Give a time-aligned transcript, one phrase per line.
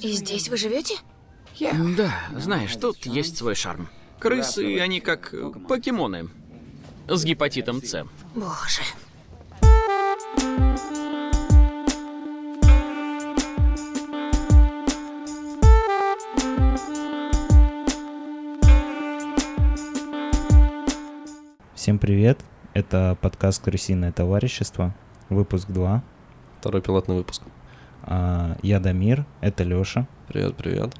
[0.00, 0.96] И здесь вы живете?
[1.60, 3.88] Да, знаешь, тут есть свой шарм.
[4.18, 6.30] Крысы, они как э, покемоны.
[7.08, 8.06] С гепатитом С.
[8.34, 8.82] Боже.
[21.74, 22.40] Всем привет,
[22.72, 24.94] это подкаст «Крысиное товарищество»,
[25.28, 26.02] выпуск 2.
[26.60, 27.42] Второй пилотный выпуск.
[28.02, 30.06] А, Я Дамир, это Лёша.
[30.28, 30.94] Привет, привет.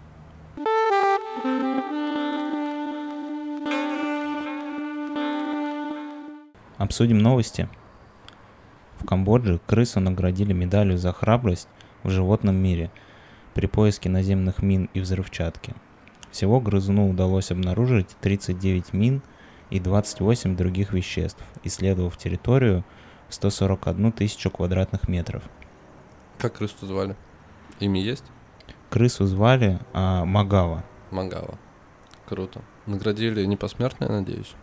[6.76, 7.68] Обсудим новости.
[8.98, 11.68] В Камбодже крысу наградили медалью за храбрость
[12.02, 12.90] в животном мире
[13.54, 15.74] при поиске наземных мин и взрывчатки.
[16.30, 19.22] Всего грызуну удалось обнаружить 39 мин
[19.70, 22.84] и 28 других веществ, исследовав территорию
[23.28, 25.42] в 141 тысячу квадратных метров.
[26.38, 27.16] Как крысу звали?
[27.80, 28.24] Имя есть?
[28.90, 30.84] Крысу звали а, Магава.
[31.10, 31.58] Магава.
[32.26, 32.62] Круто.
[32.86, 34.54] Наградили не посмертно, я надеюсь.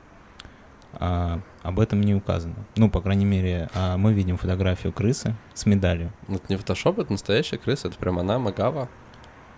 [0.94, 2.56] А, об этом не указано.
[2.76, 6.12] Ну, по крайней мере, а, мы видим фотографию крысы с медалью.
[6.28, 8.90] Ну, Это не фотошоп, это настоящая крыса, это прям она, Магава.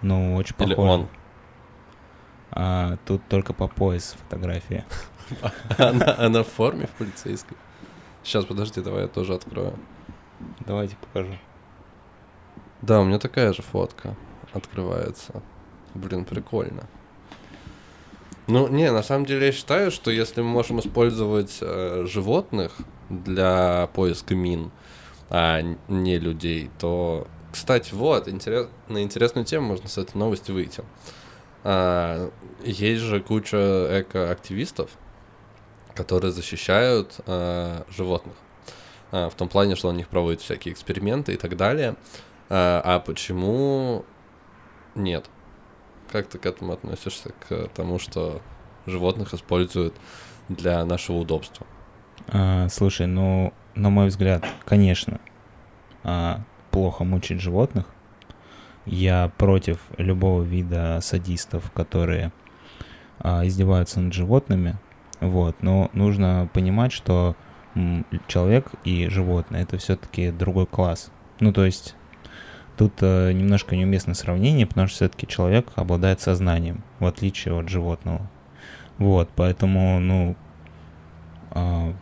[0.02, 0.92] Ну, очень Или похоже.
[0.92, 1.08] он.
[2.52, 4.86] А, тут только по пояс фотография.
[5.78, 7.58] она, она в форме в полицейской.
[8.24, 9.78] Сейчас, подожди, давай я тоже открою.
[10.66, 11.34] Давайте покажу.
[12.86, 14.16] Да, у меня такая же фотка
[14.54, 15.42] открывается.
[15.96, 16.88] Блин, прикольно.
[18.46, 22.74] Ну, не, на самом деле я считаю, что если мы можем использовать э, животных
[23.10, 24.70] для поиска мин,
[25.32, 27.26] а не людей, то...
[27.52, 28.68] Кстати, вот, интерес...
[28.88, 30.84] на интересную тему можно с этой новости выйти.
[31.64, 32.30] А,
[32.64, 34.92] есть же куча экоактивистов,
[35.96, 38.36] которые защищают э, животных.
[39.12, 41.96] А, в том плане, что на них проводят всякие эксперименты и так далее.
[42.50, 44.06] А, а почему
[44.94, 45.30] нет?
[46.12, 48.42] Как ты к этому относишься, к тому, что
[48.86, 49.96] животных используют
[50.50, 51.66] для нашего удобства?
[52.28, 55.20] А, слушай, ну, на мой взгляд, конечно,
[56.04, 56.42] а,
[56.72, 57.86] плохо мучить животных.
[58.86, 62.32] Я против любого вида садистов, которые
[63.20, 64.78] а, издеваются над животными.
[65.22, 67.36] Вот, но нужно понимать, что
[68.28, 71.12] человек и животное это все-таки другой класс.
[71.40, 71.96] Ну, то есть
[72.78, 78.30] тут э, немножко неуместное сравнение, потому что все-таки человек обладает сознанием, в отличие от животного.
[78.98, 80.36] Вот, поэтому, ну,
[81.52, 81.94] а,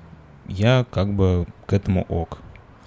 [0.48, 2.40] я как бы к этому ок.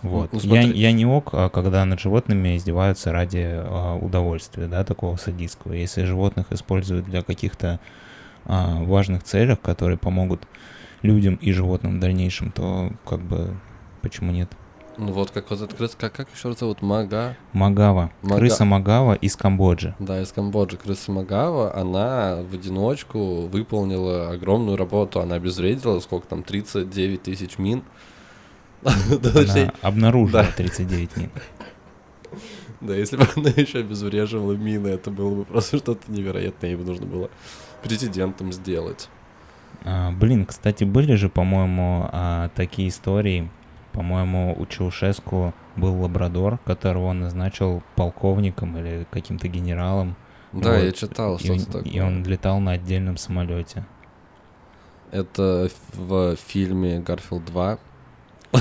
[0.02, 0.32] Вот.
[0.32, 5.16] Ну, я, я не ок, а когда над животными издеваются ради а, удовольствия, да, такого
[5.16, 5.72] садистского.
[5.72, 7.80] Если животных используют для каких-то
[8.44, 10.46] а, важных целях, которые помогут
[11.02, 13.56] людям и животным в дальнейшем, то как бы
[14.02, 14.50] почему нет?
[14.98, 16.80] Ну вот как вот эта крыса, как, как еще раз зовут?
[16.80, 17.36] Мага.
[17.52, 18.10] Магава.
[18.22, 19.94] Мага- Крыса Магава из Камбоджи.
[19.98, 20.76] Да, из Камбоджи.
[20.78, 25.20] Крыса Магава, она в одиночку выполнила огромную работу.
[25.20, 27.82] Она обезвредила, сколько там, 39 тысяч мин.
[28.82, 30.48] Она обнаружила Да.
[30.56, 31.30] 39 мин.
[32.80, 36.70] Да, если бы она еще обезвреживала мины, это было бы просто что-то невероятное.
[36.70, 37.30] Ей бы нужно было
[37.82, 39.08] президентом сделать.
[39.84, 43.50] А, блин, кстати, были же, по-моему, а, такие истории.
[43.96, 50.16] По-моему, у Чаушеску был лабрадор, которого он назначил полковником или каким-то генералом.
[50.52, 50.84] Да, Вот.
[50.84, 51.92] я читал И, что-то такое.
[51.92, 53.86] и он летал на отдельном самолете.
[55.12, 57.78] Это в фильме Гарфилд 2.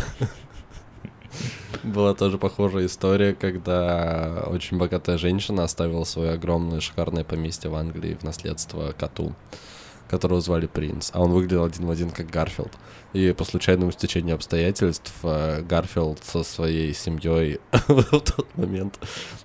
[1.83, 8.15] Была тоже похожая история, когда очень богатая женщина оставила свое огромное шикарное поместье в Англии
[8.15, 9.35] в наследство коту,
[10.09, 12.71] которого звали Принц, а он выглядел один в один как Гарфилд.
[13.13, 18.99] И по случайному стечению обстоятельств э, Гарфилд со своей семьей в тот момент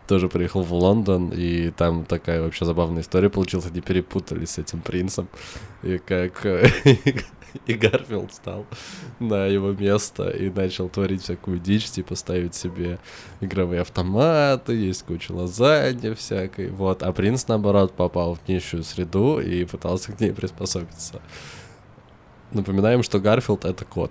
[0.07, 4.81] тоже приехал в Лондон, и там такая вообще забавная история получилась, они перепутались с этим
[4.81, 5.29] принцем,
[5.83, 6.69] и как э,
[7.67, 8.67] и Гарфилд стал
[9.19, 12.99] на его место и начал творить всякую дичь, типа ставить себе
[13.41, 17.03] игровые автоматы, есть куча лазанья всякой, вот.
[17.03, 21.21] А принц, наоборот, попал в нищую среду и пытался к ней приспособиться.
[22.53, 24.11] Напоминаем, что Гарфилд— это кот.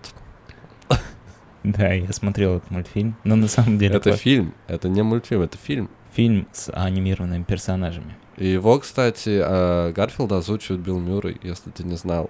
[1.64, 3.18] Да, я смотрел этот мультфильм.
[3.26, 5.90] Но на самом деле Это кла- фильм, это не мультфильм, это фильм.
[6.14, 8.16] фильм с анимированными персонажами.
[8.38, 12.30] И его, кстати, э, Гарфилда озвучивает Билл Мюррей, если ты не знал.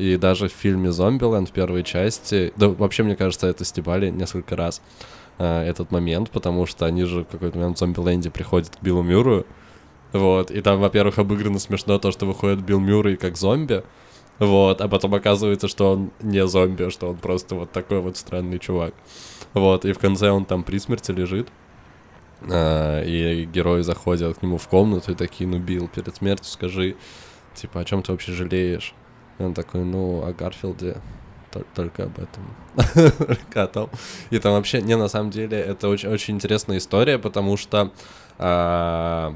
[0.00, 2.54] И даже в фильме «Зомбиленд» в первой части...
[2.56, 4.80] Да, вообще, мне кажется, это стебали несколько раз
[5.38, 9.02] э, этот момент, потому что они же в какой-то момент в «Зомбиленде» приходят к Биллу
[9.02, 9.44] Мюррею,
[10.12, 13.84] вот, и там, во-первых, обыграно смешно то, что выходит Билл Мюррей как зомби,
[14.38, 18.58] вот, а потом оказывается, что он не зомби, что он просто вот такой вот странный
[18.58, 18.94] чувак.
[19.52, 21.48] Вот, и в конце он там при смерти лежит,
[22.42, 26.96] А, и герои заходят к нему в комнату и такие, ну, Билл, перед смертью скажи,
[27.54, 28.94] типа, о чем ты вообще жалеешь?
[29.40, 30.98] И он такой, ну, о Гарфилде
[31.50, 32.44] тол- только об этом.
[33.72, 33.88] Том.
[34.28, 37.90] И там вообще, не, на самом деле, это очень, очень интересная история, потому что
[38.38, 39.34] а,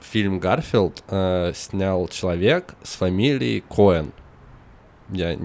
[0.00, 4.12] фильм Гарфилд а, снял человек с фамилией Коэн.
[5.10, 5.36] Я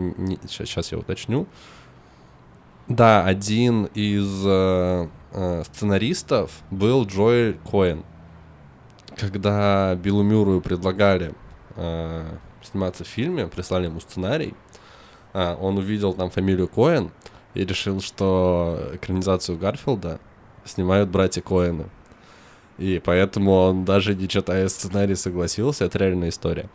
[0.48, 1.48] сейчас я уточню.
[2.88, 5.08] Да, один из э,
[5.64, 8.04] сценаристов был Джоэль Коэн.
[9.18, 11.34] Когда Биллу Мюррею предлагали
[12.66, 14.54] сниматься в фильме, прислали ему сценарий,
[15.34, 17.12] а, он увидел там фамилию Коэн
[17.54, 20.20] и решил, что экранизацию Гарфилда
[20.66, 21.86] снимают братья Коэны.
[22.78, 26.70] И поэтому он даже не читая сценарий согласился, это реальная история.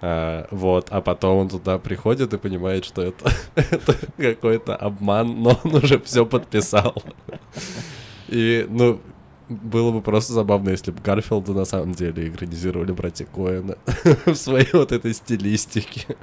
[0.00, 5.58] А, вот, а потом он туда приходит и понимает, что это, это какой-то обман, но
[5.64, 7.02] он уже все подписал.
[8.28, 9.00] И, ну,
[9.48, 13.76] было бы просто забавно, если бы Гарфилда на самом деле экранизировали братья Коэна
[14.26, 16.16] в своей вот этой стилистике.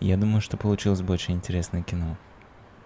[0.00, 2.16] Я думаю, что получилось бы очень интересное кино.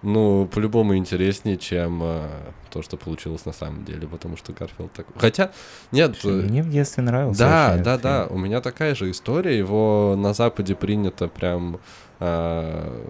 [0.02, 2.28] Ну, по-любому интереснее, чем э,
[2.70, 5.12] то, что получилось на самом деле, потому что Гарфилд такой...
[5.18, 5.50] Хотя,
[5.90, 6.22] нет...
[6.22, 7.40] Мне в детстве нравился.
[7.40, 8.36] Да, да, этот да, фильм.
[8.36, 11.80] у меня такая же история, его на Западе принято прям
[12.20, 13.06] э,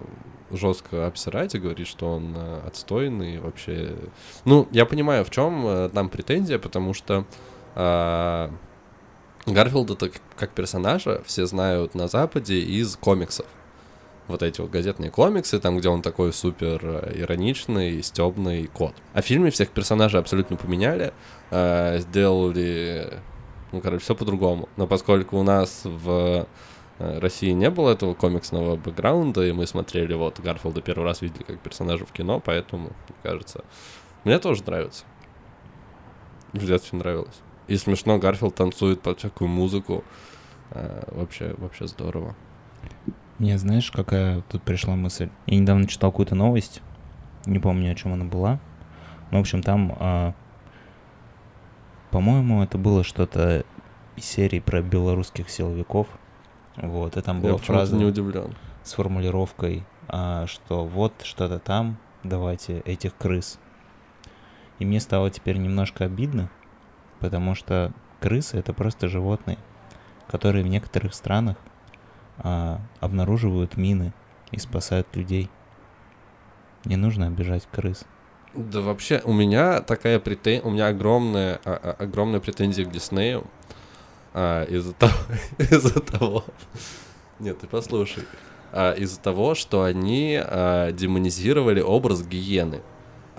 [0.50, 3.94] жестко обсирать и говорить, что он э, отстойный вообще...
[4.44, 7.24] Ну, я понимаю, в чем э, там претензия, потому что
[7.74, 8.50] э,
[9.46, 13.46] Гарфилда так как персонажа все знают на Западе из комиксов.
[14.26, 18.94] Вот эти вот газетные комиксы, там, где он такой супер э, ироничный, стебный кот.
[19.14, 21.14] А в фильме всех персонажей абсолютно поменяли,
[21.50, 23.20] э, сделали,
[23.72, 24.68] ну, короче, все по-другому.
[24.76, 26.46] Но поскольку у нас в
[26.98, 31.60] России не было этого комиксного бэкграунда, и мы смотрели вот Гарфилда первый раз видели как
[31.60, 33.64] персонажа в кино, поэтому, мне кажется,
[34.24, 35.04] мне тоже нравится.
[36.52, 37.40] В детстве нравилось.
[37.68, 40.02] И смешно, Гарфилд танцует под всякую музыку.
[40.70, 42.34] Э, вообще, вообще здорово.
[43.38, 45.28] Мне знаешь, какая тут пришла мысль?
[45.46, 46.82] Я недавно читал какую-то новость,
[47.46, 48.58] не помню, о чем она была.
[49.30, 50.34] Но, в общем, там, а,
[52.10, 53.64] по-моему, это было что-то
[54.16, 56.08] из серии про белорусских силовиков.
[56.82, 58.54] Вот, и там Я была почему-то фраза не удивлен.
[58.84, 63.58] с формулировкой, а, что вот что-то там, давайте этих крыс.
[64.78, 66.48] И мне стало теперь немножко обидно,
[67.20, 69.58] потому что крысы это просто животные,
[70.28, 71.56] которые в некоторых странах
[72.38, 74.12] а, обнаруживают мины
[74.52, 75.50] и спасают людей.
[76.84, 78.04] Не нужно обижать крыс.
[78.54, 83.44] Да вообще, у меня такая претензия, у меня огромная, а- а- огромная претензия к Диснею
[84.34, 85.12] а, из-за того,
[85.58, 86.44] из-за того,
[87.38, 88.24] нет, ты послушай,
[88.72, 92.82] А, из-за того, что они а, демонизировали образ гиены.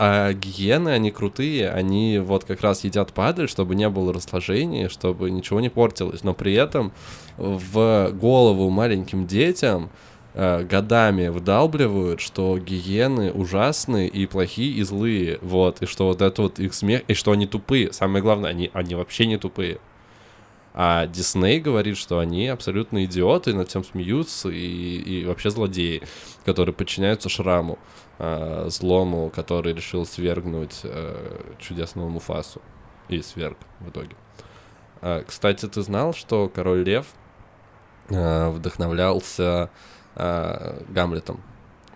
[0.01, 5.29] А гиены, они крутые, они вот как раз едят падаль, чтобы не было расложения, чтобы
[5.29, 6.93] ничего не портилось, но при этом
[7.35, 9.89] в голову маленьким детям
[10.33, 16.43] э, годами вдалбливают, что гиены ужасные и плохие и злые, вот, и что вот это
[16.43, 19.79] вот их смех, и что они тупые, самое главное, они, они вообще не тупые.
[20.73, 26.03] А Дисней говорит, что они абсолютно идиоты, над всем смеются и, и вообще злодеи,
[26.45, 27.79] которые подчиняются Шраму,
[28.19, 32.61] э, злому, который решил свергнуть э, чудесного Муфасу.
[33.07, 34.15] И сверг в итоге.
[35.01, 37.07] А, кстати, ты знал, что король Лев
[38.09, 39.71] э, вдохновлялся
[40.15, 41.41] э, Гамлетом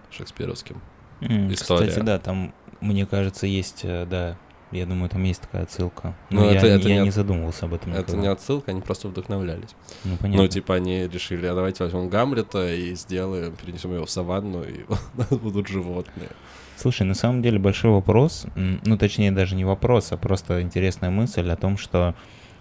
[0.10, 0.82] шекспировским?
[1.22, 1.88] М, История.
[1.88, 4.38] Кстати, да, там, мне кажется, есть, э, да,
[4.74, 6.15] я думаю, там есть такая отсылка.
[6.30, 8.22] Ну, Но я, это- это я не не задумывался об этом Это никогда.
[8.22, 9.70] не отсылка, они просто вдохновлялись.
[10.03, 10.44] Ну, понятно.
[10.44, 14.84] Ну, типа, они решили, а давайте возьмем Гамлета и сделаем, перенесем его в саванну, и
[14.88, 16.30] у нас будут животные.
[16.75, 21.48] Слушай, на самом деле большой вопрос, ну точнее даже не вопрос, а просто интересная мысль
[21.50, 22.15] о том, что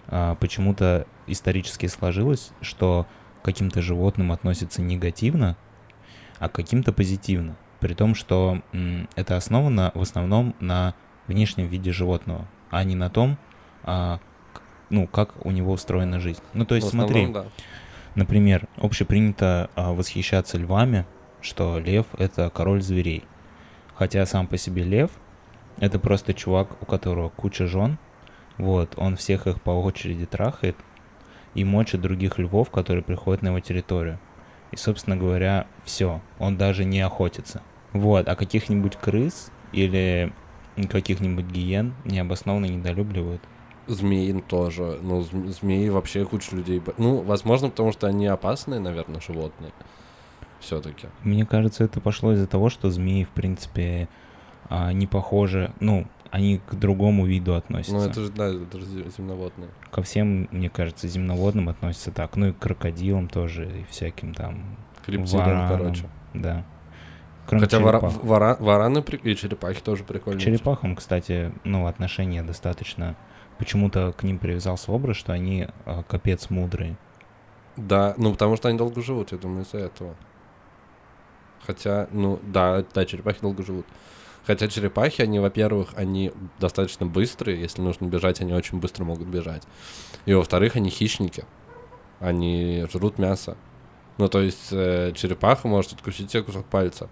[0.08, 3.06] а, почему-то исторически сложилось, что
[3.40, 5.56] к каким-то животным относятся негативно,
[6.38, 7.56] а к каким-то позитивно.
[7.80, 10.94] При том, что м, это основано в основном на
[11.26, 13.38] внешнем виде животного, а не на том,
[13.84, 14.20] а,
[14.90, 16.42] ну, как у него устроена жизнь.
[16.52, 17.46] Ну, то есть, основном, смотри, да.
[18.14, 21.06] Например, общепринято а, восхищаться львами,
[21.40, 23.24] что лев— это король зверей.
[23.94, 25.10] Хотя сам по себе лев—
[25.78, 27.98] это просто чувак, у которого куча жен,
[28.58, 30.76] вот, он всех их по очереди трахает
[31.54, 34.18] и мочит других львов, которые приходят на его территорию.
[34.70, 37.62] И, собственно говоря, все, он даже не охотится.
[37.92, 40.32] Вот, а каких-нибудь крыс или
[40.90, 43.42] каких-нибудь гиен необоснованно недолюбливают.
[43.86, 44.98] Змеин тоже.
[45.02, 46.80] Ну, зм- змеи вообще куча людей...
[46.98, 49.72] Ну, возможно, потому что они опасные, наверное, животные.
[50.60, 51.08] Все-таки.
[51.24, 54.08] Мне кажется, это пошло из-за того, что змеи, в принципе,
[54.68, 55.72] а, не похожи.
[55.80, 57.94] Ну, они к другому виду относятся.
[57.96, 59.68] Ну, это же, да, это же зе- земноводные.
[59.90, 62.36] Ко всем, мне кажется, земноводным относятся так.
[62.36, 66.04] Ну и к крокодилам тоже, и всяким там К рептилиям, короче.
[66.32, 66.64] Да.
[67.46, 68.24] Кроме Хотя вара- черепах.
[68.24, 70.40] вара- вараны и черепахи тоже прикольные.
[70.40, 73.16] К черепахам, кстати, ну, отношение достаточно...
[73.58, 76.96] Почему-то к ним привязался образ, что они а, капец мудрые.
[77.76, 80.16] Да, ну потому что они долго живут, я думаю, из-за этого.
[81.64, 83.86] Хотя, ну да, да, черепахи долго живут.
[84.46, 89.62] Хотя черепахи, они, во-первых, они достаточно быстрые, если нужно бежать, они очень быстро могут бежать.
[90.26, 91.44] И во-вторых, они хищники.
[92.18, 93.56] Они жрут мясо.
[94.18, 97.08] Ну, то есть э, черепаха может откусить тебе кусок пальца.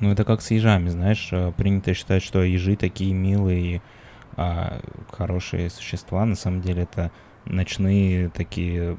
[0.00, 3.82] Ну, это как с ежами, знаешь, э, принято считать, что ежи такие милые,
[4.36, 4.80] а,
[5.10, 6.24] хорошие существа.
[6.24, 7.10] На самом деле это
[7.44, 8.96] ночные такие...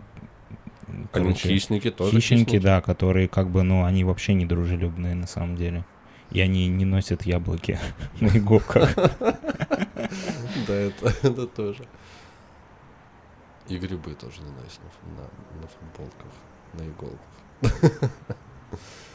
[0.88, 2.12] Они короче, хищники тоже.
[2.12, 2.64] хищники, хищники.
[2.64, 5.86] да, которые как бы, ну, они вообще не дружелюбные на самом деле.
[6.30, 7.80] И они не носят яблоки
[8.20, 8.96] на иголках.
[10.68, 11.86] Да, это, тоже.
[13.70, 14.82] И грибы тоже не носят
[15.16, 16.34] на футболках,
[16.74, 18.12] на иголках.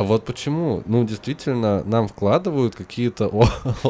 [0.00, 0.82] А вот почему?
[0.86, 3.30] Ну, действительно, нам вкладывают какие-то...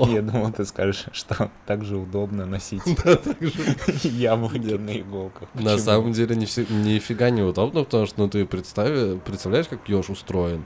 [0.08, 2.82] Я думал, ты скажешь, что так же удобно носить
[4.02, 5.48] яблоки на иголках.
[5.54, 10.10] На самом деле ни фи- нифига не удобно, потому что, ну, ты представляешь, как еж
[10.10, 10.64] устроен?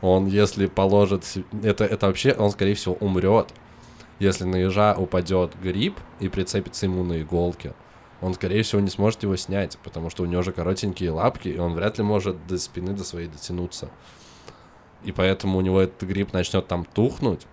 [0.00, 1.22] Он, если положит...
[1.62, 3.54] Это, это вообще, он, скорее всего, умрет.
[4.18, 7.74] Если на ежа упадет гриб и прицепится ему на иголке,
[8.20, 11.58] он, скорее всего, не сможет его снять, потому что у него же коротенькие лапки, и
[11.58, 13.88] он вряд ли может до спины до своей дотянуться.
[15.04, 17.46] И поэтому у него этот гриб начнет там тухнуть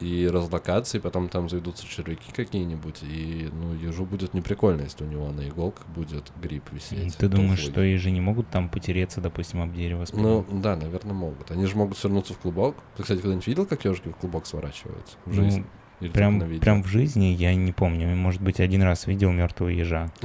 [0.00, 5.06] и разлокаться, и потом там зайдутся червяки какие-нибудь, и, ну, ежу будет неприкольно, если у
[5.06, 7.16] него на иголках будет гриб висеть.
[7.16, 10.04] Ты думаешь, что ежи не могут там потереться, допустим, об дерево?
[10.04, 10.44] спиной?
[10.48, 11.50] Ну, да, наверное, могут.
[11.50, 12.76] Они же могут свернуться в клубок.
[12.96, 15.64] Ты, кстати, когда-нибудь видел, как ежики в клубок сворачиваются в Ну, жизни?
[16.00, 18.14] Или только Прям, прям в жизни я не помню.
[18.16, 20.10] Может быть, один раз видел мертвого ежа.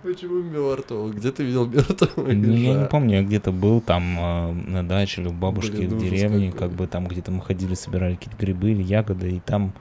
[0.04, 1.10] Почему мертвого?
[1.12, 5.22] Где ты видел мертвого Ну, я не помню, я где-то был там э, на даче
[5.22, 6.68] или у бабушки Блин, в деревне, какой.
[6.70, 9.74] как бы там где-то мы ходили, собирали какие-то грибы или ягоды, и там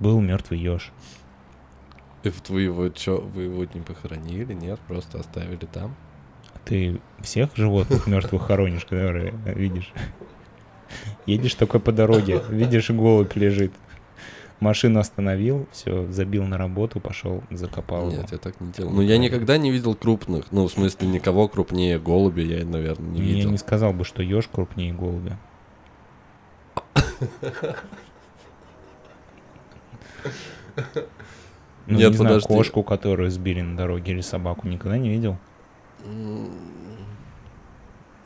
[0.00, 0.92] был мертвый еж.
[2.22, 4.80] И в- вы его чё, вы его не похоронили, нет?
[4.88, 5.94] Просто оставили там?
[6.64, 9.92] Ты всех животных мертвых хоронишь, которые видишь?
[11.26, 13.72] Едешь такой по дороге, видишь, голубь лежит.
[14.60, 18.22] Машину остановил, все, забил на работу, пошел, закопал его.
[18.22, 18.90] Нет, я так не делал.
[18.90, 20.50] Ну, я никогда не видел крупных.
[20.50, 23.50] Ну, в смысле, никого крупнее голуби я, наверное, не Ну, я видел.
[23.50, 25.38] не сказал бы, что еж крупнее голубя.
[31.88, 32.48] Ну, Нет, не знаю, подожди.
[32.48, 35.36] кошку, которую сбили на дороге, или собаку, никогда не видел?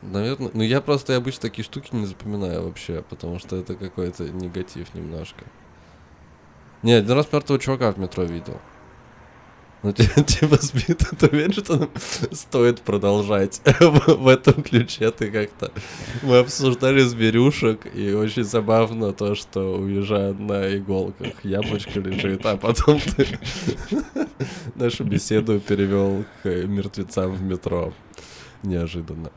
[0.01, 4.91] Наверное, ну я просто обычно такие штуки не запоминаю вообще, потому что это какой-то негатив
[4.95, 5.45] немножко.
[6.83, 8.59] Не, один раз мертвого чувака в метро видел.
[9.83, 11.89] Ну, ти- типа сбит, ты уверен, что
[12.31, 15.71] стоит продолжать в, этом ключе ты как-то...
[16.21, 22.57] Мы обсуждали зверюшек, и очень забавно то, что у ежа на иголках яблочко лежит, а
[22.57, 23.27] потом ты
[24.75, 27.93] нашу беседу перевел к мертвецам в метро.
[28.63, 29.31] Неожиданно.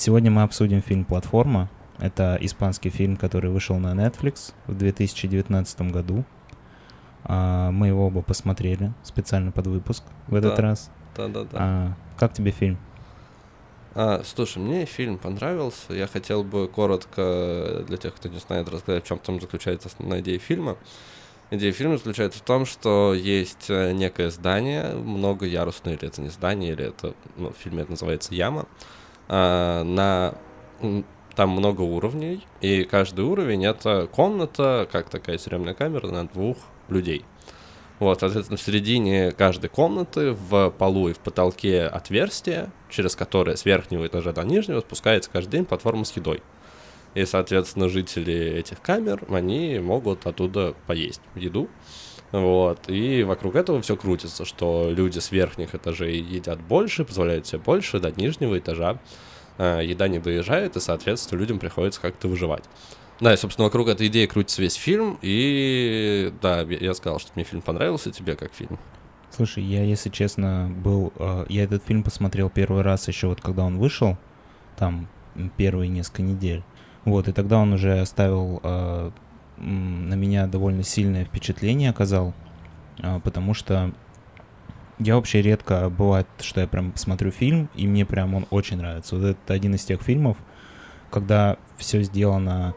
[0.00, 1.68] Сегодня мы обсудим фильм «Платформа».
[1.98, 6.24] Это испанский фильм, который вышел на Netflix в 2019 году.
[7.24, 10.62] А, Мы его оба посмотрели специально под выпуск в этот Да.
[10.62, 10.90] раз.
[11.14, 11.48] Да-да-да.
[11.60, 12.78] А, Как тебе фильм?
[13.94, 15.92] А, слушай, мне фильм понравился.
[15.92, 20.20] Я хотел бы коротко, для тех, кто не знает, рассказать, в чем там заключается основная
[20.22, 20.78] идея фильма.
[21.50, 26.72] Идея фильма заключается в том, что есть э, некое здание, многоярусное, или это не здание,
[26.72, 28.64] или это, ну, в фильме это называется яма.
[29.32, 30.34] А, на,
[31.36, 36.56] там много уровней, и каждый уровень это комната, как такая тюремная камера на двух
[36.88, 37.24] людей.
[38.00, 43.64] Вот, соответственно, в середине каждой комнаты в полу и в потолке отверстие, через которое с
[43.64, 46.42] верхнего этажа до нижнего спускается каждый день платформа с едой.
[47.14, 51.68] И, соответственно, жители этих камер, они могут оттуда поесть еду.
[52.32, 52.88] Вот.
[52.88, 57.98] И вокруг этого все крутится, что люди с верхних этажей едят больше, позволяют себе больше,
[57.98, 58.98] до нижнего этажа
[59.58, 62.64] э, еда не доезжает, и, соответственно, людям приходится как-то выживать.
[63.20, 67.44] Да, и, собственно, вокруг этой идеи крутится весь фильм, и да, я сказал, что мне
[67.44, 68.78] фильм понравился, тебе как фильм?
[69.30, 71.12] Слушай, я, если честно, был...
[71.16, 74.16] э, Я этот фильм посмотрел первый раз еще вот когда он вышел,
[74.76, 75.08] там
[75.56, 76.62] первые несколько недель.
[77.04, 79.10] Вот, и тогда он уже оставил э,
[79.60, 82.34] на меня довольно сильное впечатление оказал,
[82.98, 83.92] э, потому что
[84.98, 89.16] я вообще редко бывает, что я прям смотрю фильм, и мне прям он очень нравится.
[89.16, 90.36] Вот это один из тех фильмов,
[91.10, 92.74] когда все сделано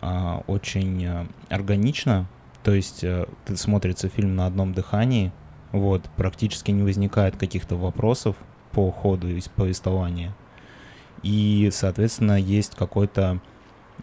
[0.00, 2.28] а, очень а, органично,
[2.62, 5.32] то есть а, ты смотрится фильм на одном дыхании,
[5.72, 8.36] вот, практически не возникает каких-то вопросов
[8.70, 10.34] по ходу из повествования.
[11.24, 13.40] И, соответственно, есть какой-то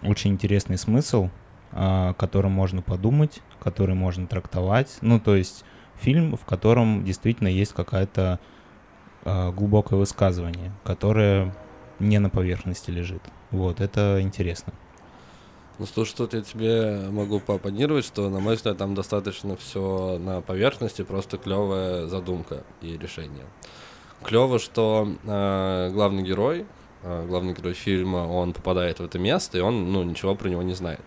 [0.03, 1.29] очень интересный смысл,
[1.75, 4.98] о котором можно подумать, который можно трактовать.
[5.01, 5.65] Ну, то есть
[5.98, 8.39] фильм, в котором действительно есть какая-то
[9.25, 11.53] э, глубокое высказывание, которое
[12.00, 13.22] не на поверхности лежит.
[13.51, 14.74] Вот, это интересно.
[15.77, 20.39] Ну, слушай, тут я тебе могу пооппонировать, что, на мой взгляд, там достаточно все на
[20.39, 23.44] поверхности, просто клевая задумка и решение.
[24.24, 26.65] Клево, что э, главный герой,
[27.03, 30.63] э, главный герой фильма, он попадает в это место, и он, ну, ничего про него
[30.63, 31.01] не знает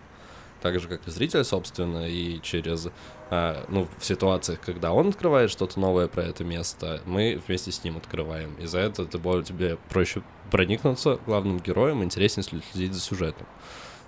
[0.61, 2.87] так же, как и зритель, собственно, и через,
[3.29, 7.83] э, ну, в ситуациях, когда он открывает что-то новое про это место, мы вместе с
[7.83, 8.55] ним открываем.
[8.55, 13.47] И за это ты, тебе проще проникнуться главным героем, интереснее следить за сюжетом.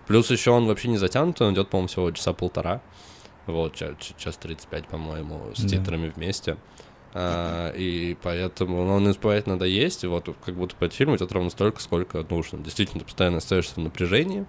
[0.07, 2.81] Плюс еще он вообще не затянут, он идет, по-моему, всего часа полтора.
[3.47, 5.69] Вот, час, час 35, по-моему, с да.
[5.69, 6.57] титрами вместе.
[7.13, 11.49] А, и поэтому ну, он успевает надоесть, и вот как будто по фильму идет ровно
[11.49, 12.59] столько, сколько нужно.
[12.59, 14.45] Действительно, ты постоянно остаешься в напряжении, а,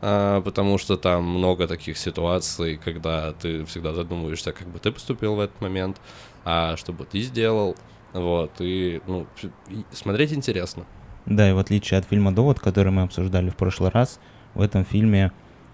[0.00, 5.40] потому что там много таких ситуаций, когда ты всегда задумываешься, как бы ты поступил в
[5.40, 6.00] этот момент,
[6.44, 7.76] а что бы ты сделал,
[8.12, 9.26] вот, и, ну,
[9.92, 10.86] смотреть интересно.
[11.26, 14.18] Да, и в отличие от фильма «Довод», который мы обсуждали в прошлый раз,
[14.54, 15.32] в этом фильме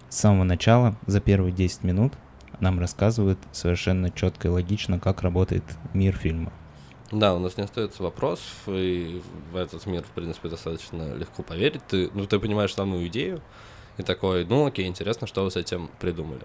[0.09, 2.13] с самого начала, за первые 10 минут,
[2.59, 5.63] нам рассказывают совершенно четко и логично, как работает
[5.93, 6.51] мир фильма.
[7.11, 11.81] Да, у нас не остается вопросов, и в этот мир, в принципе, достаточно легко поверить.
[11.87, 13.41] Ты, ну, ты понимаешь самую идею,
[13.97, 16.41] и такой, ну окей, интересно, что вы с этим придумали.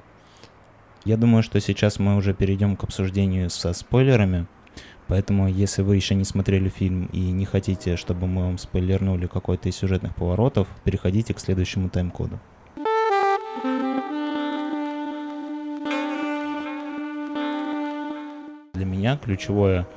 [1.05, 4.47] Я думаю, что сейчас мы уже перейдем к обсуждению со спойлерами.
[5.09, 9.69] Поэтому, если вы еще не смотрели фильм и не хотите, чтобы мы вам спойлернули какой-то
[9.69, 12.39] из сюжетных поворотов, переходите к следующему тайм-коду.
[18.75, 19.89] Для меня ключевое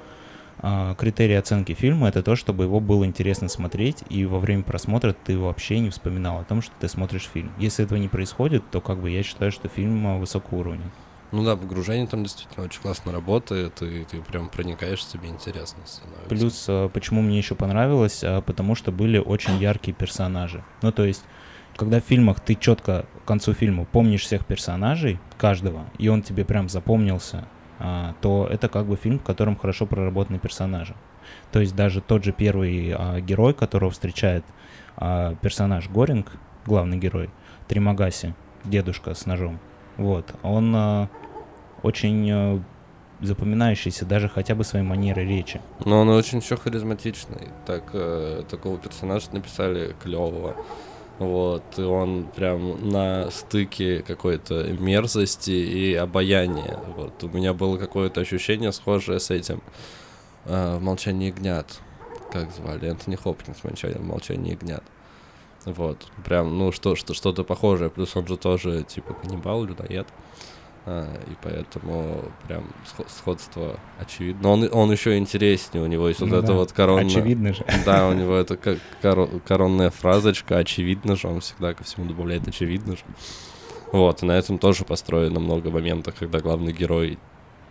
[0.97, 5.37] критерий оценки фильма это то, чтобы его было интересно смотреть, и во время просмотра ты
[5.37, 7.51] вообще не вспоминал о том, что ты смотришь фильм.
[7.57, 10.85] Если этого не происходит, то как бы я считаю, что фильм а, высокого уровня.
[11.33, 16.29] Ну да, погружение там действительно очень классно работает, и ты прям проникаешь, тебе интересно становится.
[16.29, 20.63] Плюс, а, почему мне еще понравилось, потому что были очень яркие персонажи.
[20.81, 21.23] Ну, то есть,
[21.75, 26.45] когда в фильмах ты четко к концу фильма помнишь всех персонажей, каждого, и он тебе
[26.45, 27.47] прям запомнился,
[27.83, 30.95] а, то это как бы фильм, в котором хорошо проработаны персонажи.
[31.51, 34.45] То есть даже тот же первый а, герой, которого встречает
[34.95, 36.31] а, персонаж Горинг,
[36.65, 37.29] главный герой,
[37.67, 39.59] Тримагаси, дедушка с ножом,
[39.97, 41.09] вот, он а,
[41.81, 42.63] очень а,
[43.19, 45.59] запоминающийся даже хотя бы своей манерой речи.
[45.83, 47.49] Но он очень еще харизматичный.
[47.65, 50.55] Так, э, такого персонажа написали клевого.
[51.19, 56.79] Вот, и он прям на стыке какой-то мерзости и обаяния.
[56.95, 59.61] Вот, у меня было какое-то ощущение схожее с этим
[60.45, 61.79] э, в «Молчании ягнят».
[62.31, 62.89] Как звали?
[62.89, 64.83] Энтони Хопкинс в «Молчании ягнят».
[65.65, 67.89] Вот, прям, ну, что, что, что-то похожее.
[67.89, 70.07] Плюс он же тоже, типа, каннибал, людоед.
[70.09, 70.52] А,
[70.85, 72.65] и поэтому прям
[73.07, 74.49] сходство очевидно.
[74.49, 77.05] Он, он еще интереснее, у него есть ну вот да, эта вот коронная...
[77.05, 77.65] Очевидно же.
[77.85, 78.79] Да, у него это как
[79.47, 83.03] коронная фразочка, очевидно же, он всегда ко всему добавляет очевидно же.
[83.93, 87.17] Вот, и на этом тоже построено много моментов, когда главный герой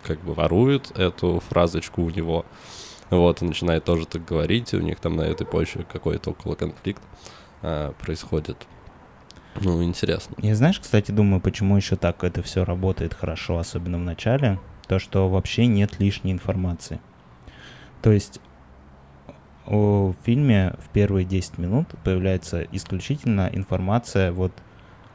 [0.03, 2.45] как бы ворует эту фразочку у него,
[3.09, 6.55] вот, и начинает тоже так говорить, и у них там на этой почве какой-то около
[6.55, 7.01] конфликт
[7.61, 8.57] а, происходит.
[9.61, 10.35] Ну, интересно.
[10.39, 14.99] Я знаешь, кстати, думаю, почему еще так это все работает хорошо, особенно в начале, то,
[14.99, 16.99] что вообще нет лишней информации.
[18.01, 18.39] То есть
[19.65, 24.51] в фильме в первые 10 минут появляется исключительно информация, вот,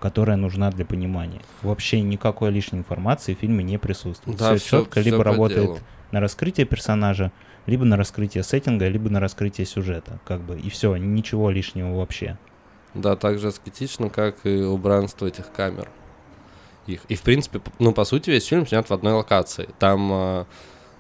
[0.01, 1.43] которая нужна для понимания.
[1.63, 4.39] Вообще никакой лишней информации в фильме не присутствует.
[4.39, 5.79] Да, все, все четко все либо работает делу.
[6.13, 7.31] на раскрытие персонажа,
[7.67, 12.39] либо на раскрытие сеттинга, либо на раскрытие сюжета, как бы, и все, ничего лишнего вообще.
[12.95, 15.89] Да, так же аскетично, как и убранство этих камер.
[16.87, 17.03] Их.
[17.09, 19.69] И, в принципе, ну, по сути, весь фильм снят в одной локации.
[19.79, 20.45] Там э,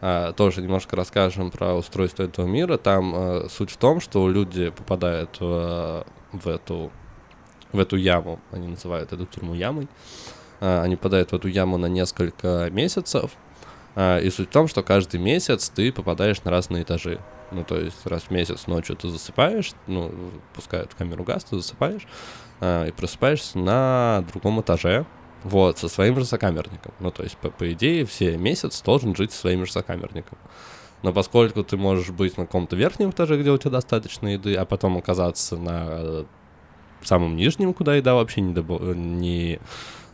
[0.02, 2.76] э, тоже немножко расскажем про устройство этого мира.
[2.76, 6.90] Там э, суть в том, что люди попадают в, в, эту,
[7.72, 9.88] в эту яму, они называют эту тюрьму ямой.
[10.60, 13.30] Э, они попадают в эту яму на несколько месяцев.
[13.94, 17.18] Э, и суть в том, что каждый месяц ты попадаешь на разные этажи.
[17.50, 20.12] Ну, то есть раз в месяц ночью ты засыпаешь, ну,
[20.54, 22.06] пускают камеру газ, ты засыпаешь,
[22.60, 25.06] э, и просыпаешься на другом этаже,
[25.44, 26.92] вот, со своим же сокамерником.
[27.00, 30.38] Ну, то есть, по, по идее, все месяц должен жить со своим же сокамерником.
[31.02, 34.64] Но поскольку ты можешь быть на каком-то верхнем этаже, где у тебя достаточно еды, а
[34.64, 36.24] потом оказаться на э,
[37.02, 39.60] самом нижнем, куда еда вообще не, добо- не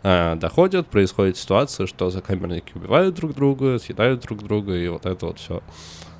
[0.02, 5.26] э, доходит, происходит ситуация, что закамерники убивают друг друга, съедают друг друга, и вот это
[5.26, 5.62] вот все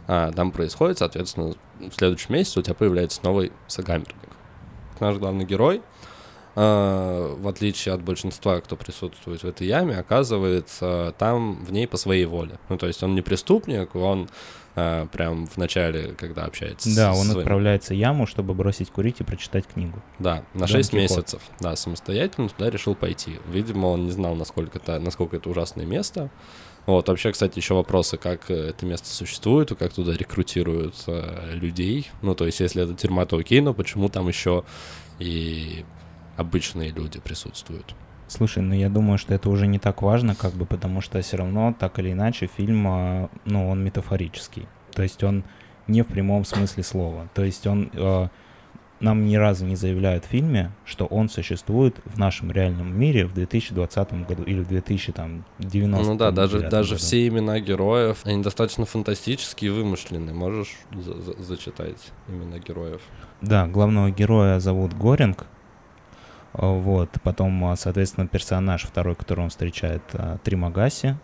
[0.07, 0.99] там происходит.
[0.99, 4.15] Соответственно, в следующем месяце у тебя появляется новый сокамерник.
[5.01, 5.83] Наш главный герой—
[6.57, 11.97] а, в отличие от большинства, кто присутствует в этой яме, оказывается там в ней по
[11.97, 12.59] своей воле.
[12.69, 14.29] Ну, то есть он не преступник, он
[14.77, 17.39] а, прям в начале, когда общается Да, с он своим...
[17.41, 20.01] отправляется в яму, чтобы бросить курить и прочитать книгу.
[20.21, 21.03] Да, на Дон 6 Кихот.
[21.03, 23.39] месяцев, да, самостоятельно туда решил пойти.
[23.49, 26.31] Видимо, он не знал, насколько это, насколько это ужасное место.
[26.87, 32.11] Вот, вообще, кстати, еще вопросы, как э, это место существует, как туда рекрутируют э, людей.
[32.21, 34.65] Ну, то есть, если это тюрьма, то окей, но почему там еще
[35.19, 35.85] и
[36.37, 37.95] обычные люди присутствуют?
[38.27, 41.37] Слушай, ну я думаю, что это уже не так важно, как бы, потому что все
[41.37, 44.67] равно, так или иначе, фильм, а, ну, он метафорический.
[44.93, 45.45] То есть он
[45.87, 47.29] не в прямом смысле слова.
[47.35, 48.29] То есть он э,
[49.05, 53.35] нам ни разу не заявляют в фильме, что он существует в нашем реальном мире в
[53.35, 56.71] 2020 году или в 2090 Ну да, даже, году.
[56.71, 60.35] даже все имена героев, они достаточно фантастические и вымышленные.
[60.35, 63.01] Можешь за- за- зачитать имена героев?
[63.43, 65.47] Да, главного героя зовут Горинг.
[66.53, 71.17] А, Вот, потом, а, соответственно, персонаж второй, которого он встречает, а, Тримагаси.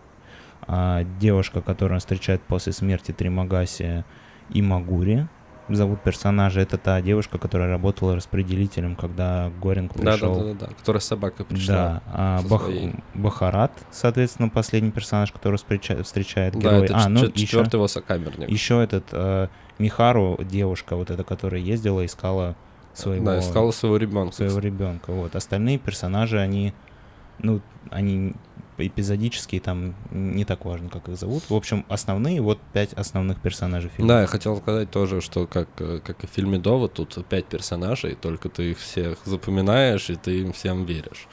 [0.67, 4.05] А девушка, которую он встречает после смерти Тримагаси,
[4.53, 5.29] Имагури.
[5.71, 6.61] Зовут персонажа.
[6.61, 10.35] Это та девушка, которая работала распределителем, когда Горинг Да, да, пришел.
[10.35, 11.75] да, да, да, которая с собакой пришла.
[11.75, 12.95] Да, а Бах- своей.
[13.15, 16.85] Бахарат, соответственно, последний персонаж, который встречает, встречает Да, героя.
[16.85, 18.51] это а, ну, чет- еще, четвертый его сокамерник.
[18.51, 19.47] еще этот э,
[19.79, 22.57] Михару, девушка, вот эта, которая ездила, искала
[22.93, 24.35] своего, Да, искала своего ребенка.
[24.35, 25.13] своего ребенка.
[25.13, 25.37] Вот.
[25.37, 26.75] Остальные персонажи, они,
[27.39, 28.35] ну, они
[28.87, 31.43] эпизодические, там не так важно, как их зовут.
[31.49, 34.09] В общем, основные, вот пять основных персонажей фильма.
[34.09, 37.47] Да, я хотел сказать тоже, что как, э, как и в фильме Довод, тут пять
[37.47, 41.27] персонажей, только ты их всех запоминаешь, и ты им всем веришь.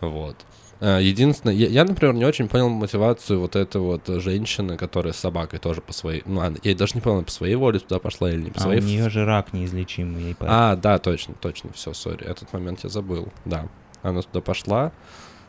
[0.00, 0.36] Вот.
[0.78, 5.16] А, Единственное, я, я, например, не очень понял мотивацию вот этой вот женщины, которая с
[5.16, 6.22] собакой тоже по своей...
[6.26, 8.62] Ну, она- я даже не понял, по своей воле туда пошла или не по А
[8.62, 8.80] своей...
[8.82, 10.22] у нее же рак неизлечимый.
[10.22, 13.68] ей А, да, точно, точно, все, сори, этот момент я забыл, да.
[14.02, 14.92] Она туда пошла,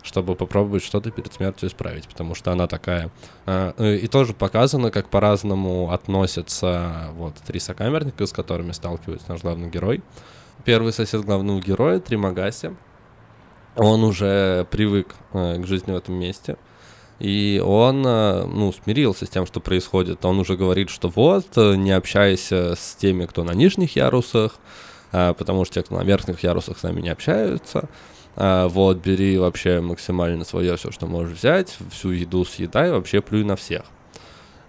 [0.04, 3.12] чтобы попробовать что-то перед смертью исправить, потому что она такая.
[3.46, 9.42] А, э, И тоже показано, как по-разному относятся вот три сокамерника, с которыми сталкивается наш
[9.42, 10.02] главный герой.
[10.64, 12.76] Первый сосед главного героя, Тримагаси,
[13.76, 16.58] он уже привык э, к жизни в этом месте.
[17.20, 20.24] И он, э, ну, смирился с тем, что происходит.
[20.26, 24.60] Он уже говорит, что вот, не общайся с теми, кто на нижних ярусах,
[25.12, 27.90] а, потому что те, кто на верхних ярусах, с нами не общаются.
[28.40, 33.44] А, вот, бери вообще максимально свое все, что можешь взять, всю еду съедай, вообще плюй
[33.44, 33.84] на всех.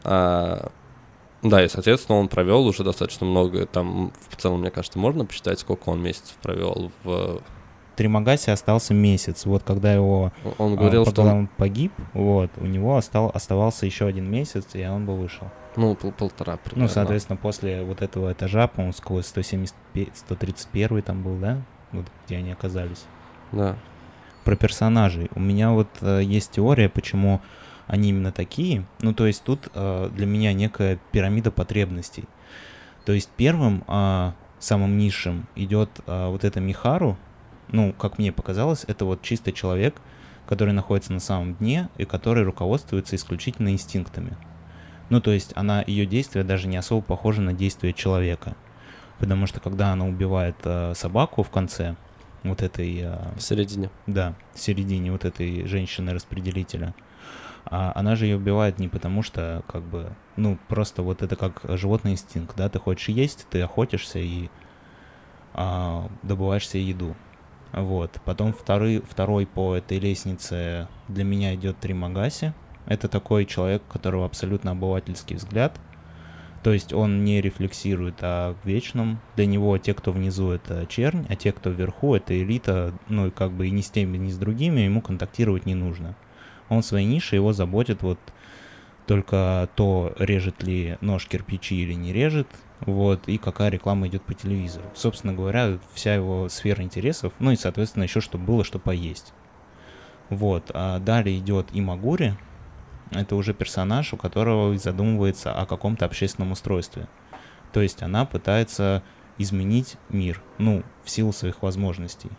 [0.04, 0.70] А,
[1.42, 5.60] да, и, соответственно, он провел уже достаточно много, там, в целом, мне кажется, можно посчитать,
[5.60, 7.42] сколько он месяцев провел в...
[7.94, 9.44] Тримагаси остался месяц.
[9.44, 13.86] Вот когда его Он а, говорил, что когда он, погиб, вот, у него остал, оставался
[13.86, 15.48] еще один месяц, и он бы вышел.
[15.76, 16.84] ну, пол- полтора примерно.
[16.84, 21.60] Ну, соответственно, после вот этого этажа, по-моему, сквозь 175, 131 там был, да?
[21.92, 23.04] Вот где они оказались.
[23.52, 23.76] Да.
[24.44, 25.30] Про персонажей.
[25.34, 27.40] У меня вот э, есть теория, почему
[27.86, 28.84] они именно такие.
[29.00, 32.24] Ну, то есть тут э, для меня некая пирамида потребностей.
[33.08, 37.16] То есть первым, а, самым низшим идет а, вот это Михару.
[37.68, 39.96] Ну, как мне показалось, это вот чистый человек,
[40.46, 44.36] который находится на самом дне и который руководствуется исключительно инстинктами.
[45.08, 48.56] Ну, то есть она, ее действия даже не особо похожи на действия человека.
[49.18, 51.96] Потому что когда она убивает э, собаку в конце,
[52.42, 53.90] вот этой, э, В середине.
[54.06, 56.94] да, в середине вот этой женщины-распределителя,
[57.64, 61.62] а она же ее убивает не потому что, как бы, ну, просто вот это как
[61.68, 64.48] животный инстинкт, да, ты хочешь есть, ты охотишься и
[65.54, 67.16] а, добываешь себе еду.
[67.72, 68.18] Вот.
[68.24, 72.54] Потом второй, второй по этой лестнице для меня идет Тримагаси.
[72.86, 75.78] Это такой человек, у которого абсолютно обывательский взгляд.
[76.62, 79.20] То есть он не рефлексирует о вечном.
[79.36, 82.92] Для него те, кто внизу, это чернь, а те, кто вверху, это элита.
[83.08, 86.16] Ну и как бы и ни с теми, ни с другими ему контактировать не нужно.
[86.68, 88.18] Он в своей нише, его заботит вот
[89.06, 92.46] только то, режет ли нож кирпичи или не режет,
[92.80, 94.84] вот, и какая реклама идет по телевизору.
[94.94, 99.32] Собственно говоря, вся его сфера интересов, ну и, соответственно, еще чтобы было, что поесть.
[100.28, 102.36] Вот, а далее идет Имагури,
[103.10, 107.08] это уже персонаж, у которого задумывается о каком-то общественном устройстве.
[107.72, 109.02] То есть она пытается
[109.38, 112.30] изменить мир, ну, в силу своих возможностей.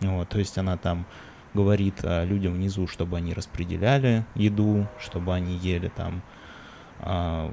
[0.00, 1.06] Вот, то есть она там
[1.54, 6.22] говорит а, людям внизу, чтобы они распределяли еду, чтобы они ели там
[7.00, 7.52] а,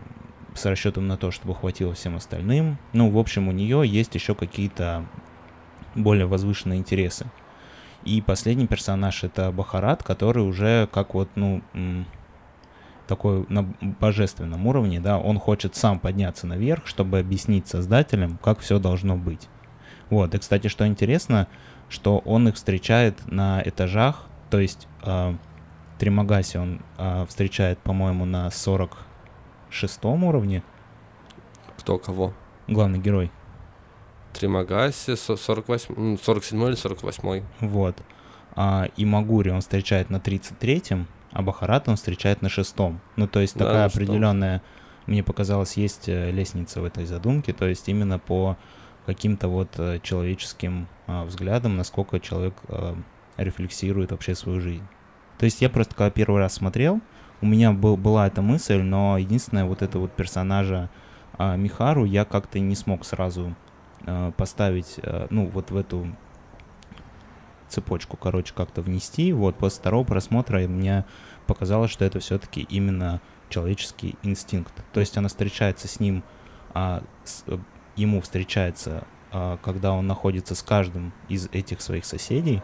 [0.53, 2.77] с расчетом на то, чтобы хватило всем остальным.
[2.93, 5.05] Ну, в общем, у нее есть еще какие-то
[5.95, 7.27] более возвышенные интересы.
[8.03, 11.63] И последний персонаж это Бахарат, который уже как вот, ну,
[13.07, 18.79] такой на божественном уровне, да, он хочет сам подняться наверх, чтобы объяснить создателям, как все
[18.79, 19.47] должно быть.
[20.09, 21.47] Вот, и, кстати, что интересно,
[21.89, 25.33] что он их встречает на этажах, то есть э,
[25.99, 30.63] Тримагаси он э, встречает, по-моему, на 46 уровне,
[31.77, 32.33] Кто кого?
[32.67, 33.31] главный герой.
[34.33, 37.95] Тримагаси, со- 48, м, 47 или 48 Вот.
[38.55, 43.01] А, и Магури он встречает на 33-м, а Бахарат он встречает на шестом.
[43.17, 44.61] Ну, то есть Да, такая определенная,
[45.05, 48.57] мне показалось, есть э, лестница в этой задумке, то есть именно по
[49.05, 52.97] каким-то вот э, человеческим а, взглядам, насколько человек а,
[53.35, 54.87] рефлексирует вообще свою жизнь.
[55.37, 57.01] То есть я просто когда первый раз смотрел,
[57.41, 60.89] у меня был, была эта мысль, но единственное, вот это вот персонажа
[61.37, 63.55] а, Михару я как-то не смог сразу
[64.37, 64.99] поставить,
[65.31, 66.15] ну, вот в эту
[67.69, 69.31] цепочку, короче, как-то внести.
[69.33, 71.05] Вот после второго просмотра мне
[71.47, 74.73] показалось, что это все-таки именно человеческий инстинкт.
[74.93, 76.23] То есть она встречается с ним,
[76.73, 77.57] а, с- э,
[77.95, 82.61] ему встречается, а, когда он находится с каждым из этих своих соседей,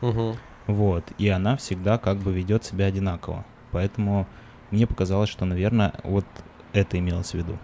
[0.00, 0.36] Угу.
[0.66, 3.44] вот, и она всегда как бы ведет себя одинаково.
[3.72, 4.26] Поэтому
[4.70, 6.24] мне показалось, что, наверное, вот
[6.72, 7.58] это имелось в виду.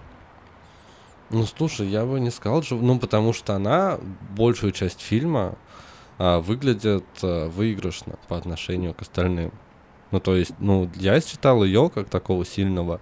[1.30, 2.76] Ну, слушай, я бы не сказал, что...
[2.76, 3.98] Ну, потому что она
[4.36, 5.56] большую часть фильма
[6.18, 9.52] а, выглядит а, выигрышно по отношению к остальным.
[10.10, 13.00] Ну, то есть, ну, я считал ее как такого сильного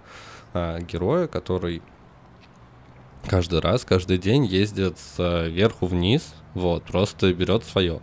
[0.53, 1.81] а, героя, который
[3.27, 8.01] каждый раз, каждый день ездит сверху вниз, вот, просто берет свое.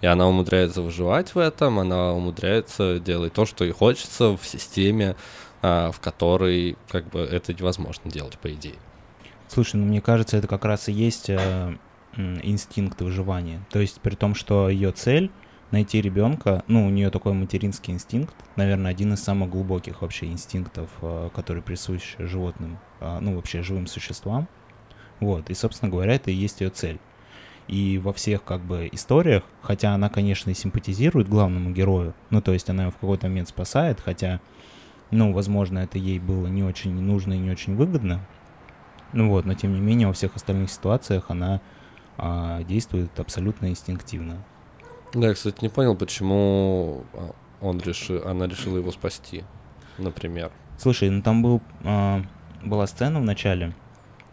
[0.00, 5.16] И она умудряется выживать в этом, она умудряется делать то, что ей хочется в системе,
[5.60, 8.76] а, в которой как бы это невозможно делать, по идее.
[9.48, 11.76] Слушай, ну мне кажется, это как раз и есть э,
[12.18, 13.60] инстинкт выживания.
[13.70, 15.30] То есть при том, что ее цель
[15.70, 20.90] найти ребенка, ну, у нее такой материнский инстинкт, наверное, один из самых глубоких вообще инстинктов,
[21.02, 24.48] э, который присущ животным, э, ну, вообще живым существам.
[25.20, 26.98] Вот, и, собственно говоря, это и есть ее цель.
[27.66, 32.52] И во всех, как бы, историях, хотя она, конечно, и симпатизирует главному герою, ну, то
[32.52, 34.40] есть она его в какой-то момент спасает, хотя,
[35.10, 38.26] ну, возможно, это ей было не очень нужно и не очень выгодно,
[39.12, 41.60] ну вот, но тем не менее во всех остальных ситуациях она
[42.18, 44.44] а, действует абсолютно инстинктивно.
[45.14, 49.44] Да, я, кстати, не понял, почему а, он решил, она решила его спасти,
[49.98, 50.50] например.
[50.78, 52.22] Слушай, ну там был, а,
[52.62, 53.74] была сцена в начале.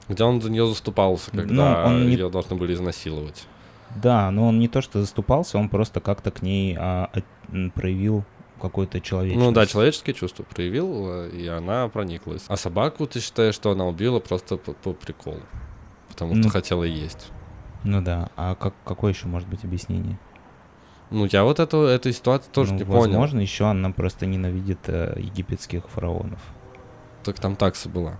[0.08, 3.48] Где он за нее заступался, Ну, когда он не- ее должны были изнасиловать.
[3.96, 7.10] Да, но он не то что заступался, он просто как-то к ней а,
[7.50, 8.24] м, проявил
[8.62, 9.46] какой-то человечность.
[9.46, 12.44] Ну да, человеческие чувства проявил, э, и она прониклась.
[12.48, 15.40] А собаку ты считаешь, что она убила просто по, по приколу?
[16.10, 16.50] Потому что Ну.
[16.50, 17.32] хотела есть.
[17.86, 20.18] Ну да, а как, какое еще может быть объяснение?
[21.12, 23.02] Ну, я вот эту, этой ситуации тоже Ну, не понял.
[23.02, 26.40] Возможно, еще она просто ненавидит э, египетских фараонов.
[27.24, 28.18] Так там такса была.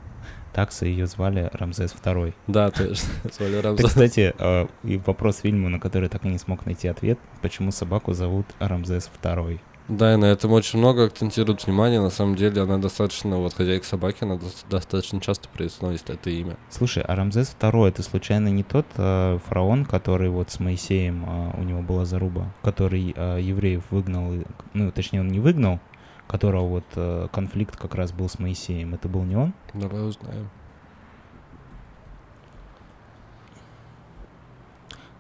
[0.54, 2.34] Такса ее звали Рамзес II.
[2.48, 3.10] Да, точно.
[3.34, 3.88] Звали Рамзес.
[3.90, 8.14] кстати, э, и вопрос фильму, на который так и не смог найти ответ, почему собаку
[8.14, 9.60] зовут Рамзес II.
[9.88, 12.02] Да, и на этом очень много акцентируют внимание.
[12.02, 16.58] На самом деле она достаточно, вот хозяйка собаки, она дос- достаточно часто произносит это имя.
[16.70, 21.60] Слушай, а Рамзес II это случайно не тот э, фараон, который вот с Моисеем, э,
[21.60, 24.34] у него была заруба, который э, евреев выгнал,
[24.74, 25.80] ну, точнее, он не выгнал,
[26.28, 28.96] которого вот э, конфликт как раз был с Моисеем.
[28.96, 29.54] Это был не он?
[29.76, 30.50] Давай узнаем.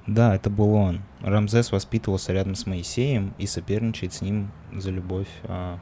[0.08, 1.02] Да, это был он.
[1.22, 5.80] Рамзес воспитывался рядом с Моисеем и соперничает с ним за любовь а,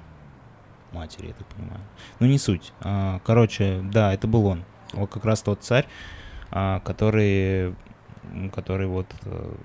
[0.93, 1.81] матери, я так понимаю.
[2.19, 2.71] Ну, не суть.
[2.81, 4.63] А, короче, да, это был он.
[4.93, 5.87] Вот как раз тот царь,
[6.51, 7.75] а, который,
[8.53, 9.55] который вот э,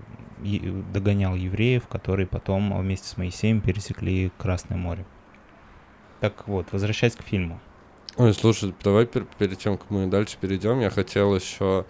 [0.42, 5.04] е- догонял евреев, которые потом вместе с Моисеем пересекли Красное море.
[6.20, 7.60] Так вот, возвращаясь к фильму.
[8.16, 11.86] Ой, слушай, давай пер- перед тем, как мы дальше перейдем, я хотел еще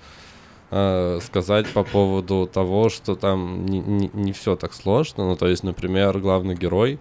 [0.71, 5.27] э, сказать по поводу того, что там не, не, все так сложно.
[5.27, 6.99] Ну, то есть, например, главный герой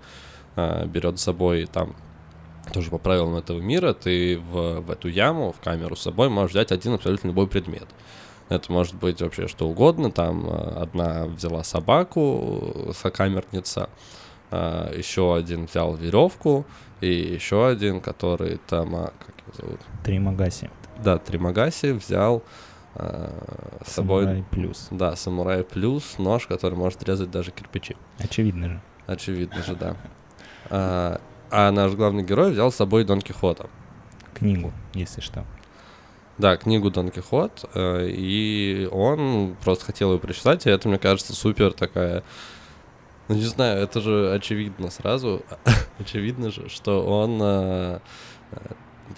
[0.56, 1.96] э, берет с собой там
[2.74, 6.52] тоже по правилам этого мира, ты в, в эту яму, в камеру с собой можешь
[6.52, 7.88] взять один абсолютно любой предмет.
[8.50, 10.12] Это может быть вообще что угодно.
[10.12, 13.90] Там э, одна взяла собаку, э, сокамерница,
[14.50, 16.66] еще один взял веревку,
[17.02, 19.80] и еще один, который там, а, как его зовут?
[20.04, 20.70] Тримагаси.
[21.04, 22.44] Да, Тримагаси взял
[23.86, 24.24] с собой...
[24.24, 24.88] Самурай плюс.
[24.92, 27.96] Да, самурай плюс нож, который может резать даже кирпичи.
[28.20, 28.82] Очевидно же.
[29.06, 29.96] Очевидно же, да.
[30.70, 33.70] А, а наш главный герой взял с собой Дон Кихота.
[34.34, 35.46] Книгу, если что.
[36.38, 41.34] Да, книгу Дон Кихот, э, и он просто хотел ее прочитать, и это, мне кажется,
[41.34, 42.24] супер такая...
[43.28, 45.42] Ну, не знаю, это же очевидно сразу,
[46.00, 48.00] очевидно же, что он, э,
[48.52, 48.58] э,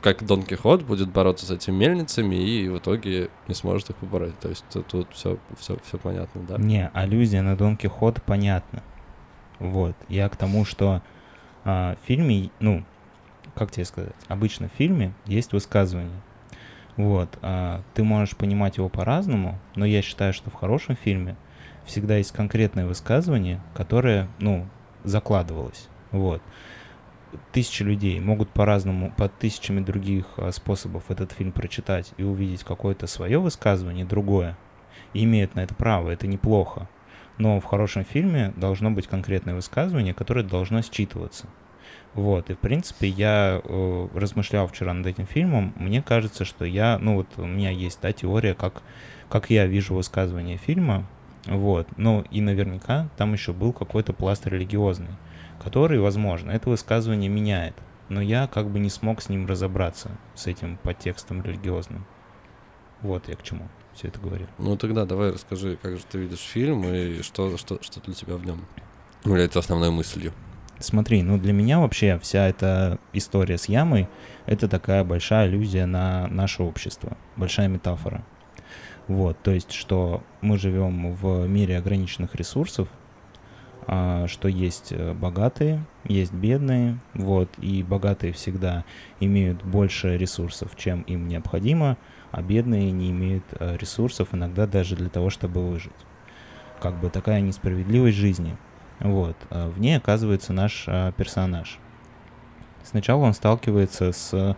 [0.02, 4.38] как Дон Кихот, будет бороться с этими мельницами и в итоге не сможет их побороть.
[4.40, 6.58] То есть тут все, все, все понятно, да?
[6.58, 8.84] Не, аллюзия на Дон Кихот понятна.
[9.60, 9.96] Вот.
[10.08, 11.02] Я к тому, что
[11.66, 12.84] а, в фильме, ну,
[13.56, 16.22] как тебе сказать, обычно в фильме есть высказывание.
[16.96, 17.38] Вот.
[17.42, 21.36] а, ты можешь понимать его по-разному, но я считаю, что в хорошем фильме
[21.86, 24.68] всегда есть конкретное высказывание, которое, ну,
[25.04, 25.88] закладывалось.
[26.12, 26.42] Вот.
[27.52, 33.08] Тысячи людей могут по-разному, по тысячами других а, способов этот фильм прочитать и увидеть какое-то
[33.08, 34.58] свое высказывание, другое.
[35.14, 36.90] И имеют на это право, это неплохо.
[37.38, 41.48] Но в хорошем фильме должно быть конкретное высказывание, которое должно считываться.
[42.14, 46.98] Вот, и в принципе я э, размышлял вчера над этим фильмом, мне кажется, что я,
[47.00, 48.82] ну вот у меня есть, да, теория, как,
[49.30, 51.06] как я вижу высказывание фильма,
[51.46, 55.16] вот, ну и наверняка там еще был какой-то пласт религиозный,
[55.62, 57.76] который, возможно, это высказывание меняет,
[58.08, 62.06] но я как бы не смог с ним разобраться, с этим подтекстом религиозным.
[63.02, 64.48] Вот я к чему все это говорю.
[64.58, 68.36] Ну тогда давай расскажи, как же ты видишь фильм и что, что, что для тебя
[68.36, 68.66] в нем
[69.24, 70.34] является основной мыслью.
[70.80, 74.08] Смотри, ну для меня вообще вся эта история с ямой—
[74.46, 78.24] это такая большая аллюзия на наше общество, большая метафора.
[79.08, 82.88] Вот, то есть, что мы живем в мире ограниченных ресурсов,
[83.86, 88.86] что есть э, богатые, есть бедные, вот, и богатые всегда
[89.20, 91.98] имеют больше ресурсов, чем им необходимо,
[92.32, 95.92] а бедные не имеют э, ресурсов иногда даже для того, чтобы выжить.
[96.80, 98.56] Как бы такая несправедливость жизни—
[99.00, 99.36] вот.
[99.50, 101.80] а В ней оказывается наш а, персонаж.
[102.84, 104.58] Сначала он сталкивается с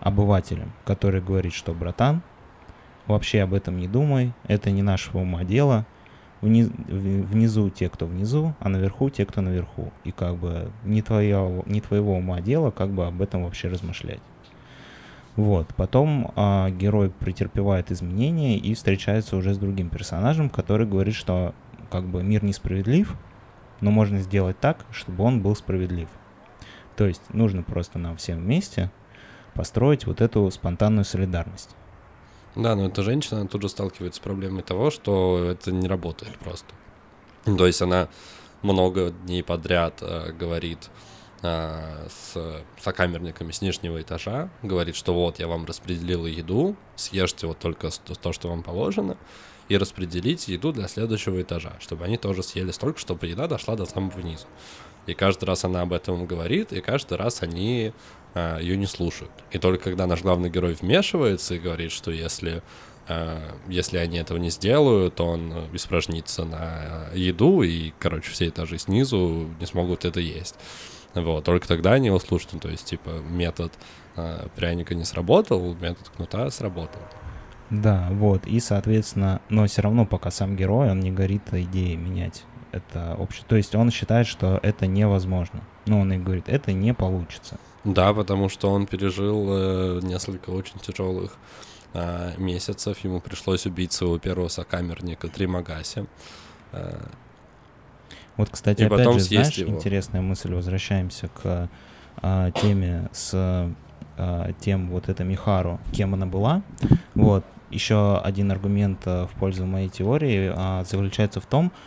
[0.00, 2.22] обывателем, который говорит, что братан,
[3.06, 5.86] вообще об этом не думай, это не нашего ума дело.
[6.40, 9.92] Вниз, внизу те, кто внизу, а наверху те, кто наверху.
[10.04, 14.20] И как бы не, твоего, не твоего ума дело, как бы об этом вообще размышлять.
[15.34, 15.68] Вот.
[15.76, 21.54] Потом а, герой претерпевает изменения и встречается уже с другим персонажем, который говорит, что
[21.90, 23.14] как бы мир несправедлив,
[23.80, 26.08] но можно сделать так, чтобы он был справедлив.
[26.96, 28.90] То есть нужно просто нам всем вместе
[29.54, 31.76] построить вот эту спонтанную солидарность.
[32.58, 36.66] Да, но эта женщина тут же сталкивается с проблемой того, что это не работает просто.
[37.44, 38.08] То есть она
[38.62, 40.90] много дней подряд э, говорит
[41.42, 42.36] э, с
[42.80, 48.32] сокамерниками с нижнего этажа, говорит, что вот я вам распределила еду, съешьте вот только то,
[48.32, 49.16] что вам положено,
[49.68, 53.86] и распределить еду для следующего этажа, чтобы они тоже съели столько, чтобы еда дошла до
[53.86, 54.46] самого низа.
[55.08, 57.92] И каждый раз она об этом говорит, и каждый раз они
[58.34, 59.30] а, ее не слушают.
[59.50, 62.62] И только когда наш главный герой вмешивается и говорит, что если,
[63.08, 69.48] а, если они этого не сделают, он испражнится на еду, и, короче, все этажи снизу
[69.58, 70.56] не смогут это есть.
[71.14, 72.52] Вот, только тогда они его слушают.
[72.52, 73.72] Ну, то есть, типа, метод
[74.14, 77.00] а, пряника не сработал, метод кнута сработал.
[77.70, 82.44] Да, вот, и, соответственно, но все равно пока сам герой, он не горит идеей менять
[82.72, 83.48] это общество.
[83.48, 85.60] То есть он считает, что это невозможно.
[85.86, 87.58] Но он и говорит, это не получится.
[87.84, 91.36] Да, потому что он пережил э, несколько очень тяжелых
[91.94, 92.98] э, месяцев.
[93.04, 96.06] Ему пришлось убить своего первого сокамерника Тримагаси.
[96.72, 96.98] Э,
[98.36, 99.74] вот, кстати, и опять потом же, знаешь, его.
[99.74, 101.68] интересная мысль, возвращаемся к
[102.22, 103.32] а, теме с
[104.16, 106.62] а, тем вот это Михару, кем она была.
[107.16, 111.78] Вот, еще один аргумент а, в пользу моей теории а, заключается в том, что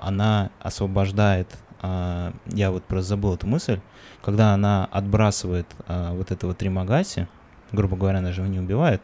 [0.00, 1.48] она освобождает,
[1.82, 3.80] а, я вот просто забыл эту мысль,
[4.22, 7.28] когда она отбрасывает а, вот этого Тримагаси,
[7.72, 9.00] грубо говоря, она же его не убивает.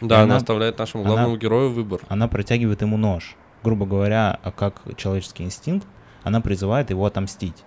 [0.00, 2.00] Да, она- она оставляет нашему главному она- герою выбор.
[2.08, 3.36] Она протягивает ему нож.
[3.62, 5.86] Грубо говоря, как человеческий инстинкт,
[6.22, 7.64] она призывает его отомстить.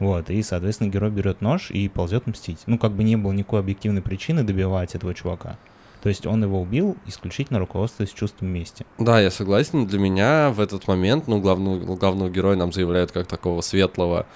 [0.00, 2.62] Вот, и, соответственно, герой берет нож и ползет мстить.
[2.66, 5.56] Ну, как бы не было никакой объективной причины добивать этого чувака.
[6.04, 8.84] То есть он его убил исключительно руководствуясь чувством мести.
[8.98, 9.86] Да, я согласен.
[9.86, 14.26] Для меня в этот момент, ну, главного, главного героя нам заявляют как такого светлого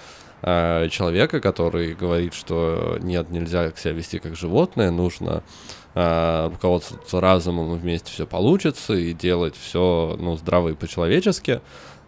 [0.41, 5.43] э, человека, который говорит, что нет, нельзя себя вести как животное, нужно
[5.95, 11.61] э, руководствоваться разумом, и вместе все получится, и делать все, ну, здраво и по-человечески.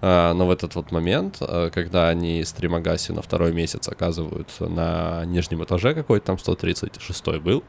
[0.03, 4.69] А, но в этот вот момент, а, когда они с Тримагаси на второй месяц оказываются
[4.69, 7.63] на нижнем этаже какой-то, там 136 был,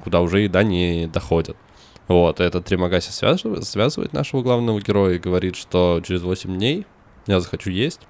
[0.00, 1.56] куда уже еда не доходит.
[2.08, 6.84] Вот, этот Тримагаси связывает, связывает нашего главного героя и говорит, что через 8 дней
[7.26, 8.00] я захочу есть,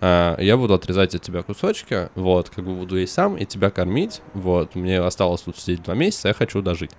[0.00, 3.70] а, я буду отрезать от тебя кусочки, вот, как бы буду есть сам и тебя
[3.70, 6.92] кормить, вот, мне осталось тут сидеть два месяца, я хочу дожить.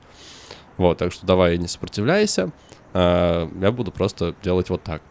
[0.76, 2.52] Вот, так что давай не сопротивляйся,
[2.94, 5.02] а, я буду просто делать вот так.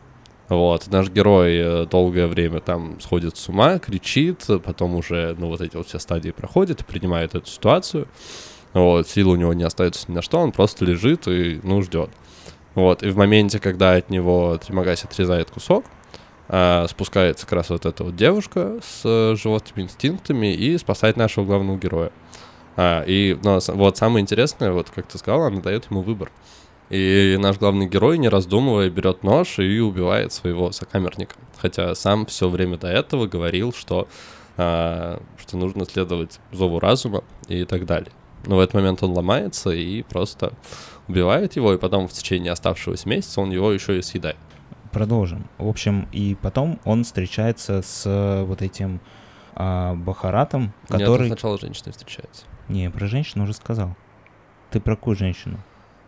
[0.49, 5.61] Вот, наш герой э, долгое время там сходит с ума, кричит, потом уже, ну, вот
[5.61, 8.09] эти вот все стадии проходит принимает эту ситуацию.
[8.75, 12.11] Вот, сил у него не остается ни на что, он просто лежит и, ну, ждет.
[12.75, 15.85] Вот, и в моменте, когда от него Тримагаси отрезает кусок,
[16.49, 21.45] а, спускается как раз вот эта вот девушка с э, животными инстинктами и спасает нашего
[21.45, 22.11] главного героя.
[22.77, 26.31] А, и ну, вот самое интересное, вот как ты сказал, она дает ему выбор.
[26.89, 31.35] И наш главный герой, не раздумывая, берет нож и убивает своего сокамерника.
[31.59, 34.09] Хотя сам все время до этого говорил, что,
[34.57, 38.12] а, что нужно следовать зову разума и так далее.
[38.47, 40.53] Но в этот момент он ломается и просто
[41.09, 44.36] убивает его, и потом в течение оставшегося месяца он его еще и съедает.
[44.93, 45.49] Продолжим.
[45.59, 49.01] В общем, и потом он встречается с э, вот этим
[49.55, 51.22] а, Бахаратом, Нет, который...
[51.22, 52.45] он сначала с женщиной встречается.
[52.68, 53.97] Не, про женщину уже сказал.
[54.70, 55.59] Ты про какую женщину?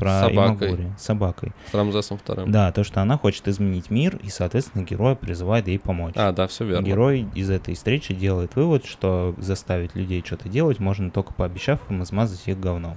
[0.00, 0.92] Про Собакой.
[0.98, 1.52] Собакой.
[1.70, 2.50] С Рамзесом вторым.
[2.50, 6.14] Да, то, что она хочет изменить мир, и, соответственно, герой призывает ей помочь.
[6.16, 6.84] А, да, все верно.
[6.84, 12.02] Герой из этой встречи делает вывод, что заставить людей что-то делать можно только пообещав им
[12.02, 12.96] измазать их говном.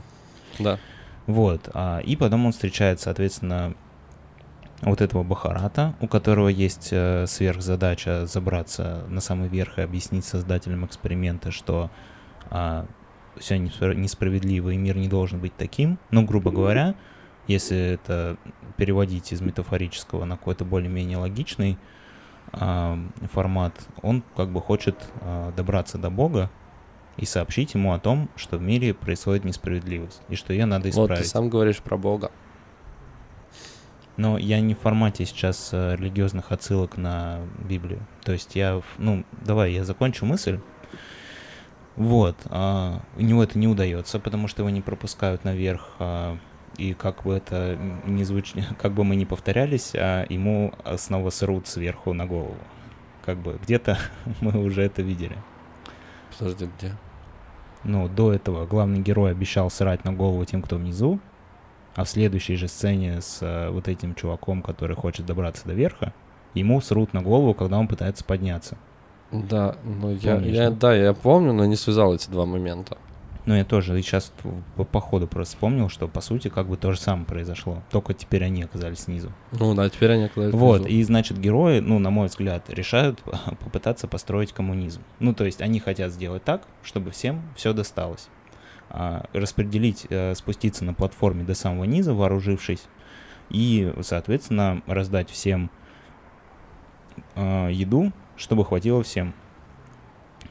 [0.59, 0.79] Да.
[1.27, 1.69] Вот.
[1.73, 3.75] а, и потом он встречает, соответственно,
[4.81, 10.85] вот этого Бахарата, у которого есть э, сверхзадача забраться на самый верх и объяснить создателям
[10.85, 11.89] эксперимента, что
[13.37, 15.99] все несправедливо и мир не должен быть таким.
[16.11, 16.95] Ну, грубо говоря,
[17.47, 18.37] если это
[18.77, 21.77] переводить из метафорического на какой-то более-менее логичный
[22.51, 22.97] а,
[23.31, 26.49] формат, он как бы хочет а, добраться до Бога
[27.17, 30.91] и сообщить ему о том, что в мире происходит несправедливость и что ее надо Вот
[30.91, 31.23] исправить.
[31.23, 32.31] ты сам говоришь про Бога.
[34.15, 38.05] Но я не в формате сейчас э, религиозных отсылок на Библию.
[38.23, 40.59] То есть я, ну, давай, я закончу мысль.
[41.95, 46.37] Вот, а, у него это не удается, потому что его не пропускают наверх, а,
[46.77, 48.53] и как бы это не звуч...
[48.79, 52.57] как бы мы не повторялись, а ему снова срут сверху на голову.
[53.23, 53.97] Как бы где-то
[54.41, 55.37] мы уже это видели.
[56.37, 56.95] Подожди, где?
[57.83, 61.19] Ну, до этого главный герой обещал срать на голову тем, кто внизу,
[61.95, 66.13] а в следующей же сцене с э, вот этим чуваком, который хочет добраться до верха,
[66.53, 68.77] ему срут на голову, когда он пытается подняться.
[69.33, 70.93] Да, ну я, я, да?
[70.95, 72.97] я помню, но не связал эти два момента.
[73.45, 74.31] Но я тоже сейчас
[74.77, 78.13] по, по ходу просто вспомнил, что по сути как бы то же самое произошло, только
[78.13, 79.33] теперь они оказались снизу.
[79.51, 80.95] Ну да, теперь они оказались Вот, внизу.
[80.95, 83.19] и значит герои, ну, на мой взгляд, решают
[83.63, 85.01] попытаться построить коммунизм.
[85.19, 88.29] Ну, то есть они хотят сделать так, чтобы всем все досталось.
[88.89, 92.83] А, распределить, э, спуститься на платформе до самого низа, вооружившись,
[93.49, 95.69] и, соответственно, раздать всем
[97.35, 99.33] э, еду, чтобы хватило всем.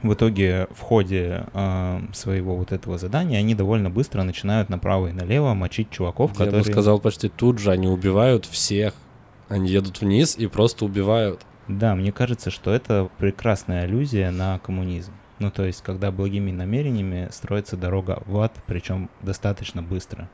[0.03, 5.12] В итоге в ходе э, своего вот этого задания они довольно быстро начинают направо и
[5.12, 6.64] налево мочить чуваков, Я которые...
[6.64, 8.95] бы сказал, почти тут же они убивают всех.
[9.49, 11.47] Они едут вниз и просто убивают.
[11.68, 15.12] Да, мне кажется, что это прекрасная аллюзия на коммунизм.
[15.39, 20.28] Ну, то есть, когда благими намерениями строится дорога в ад, причем достаточно быстро.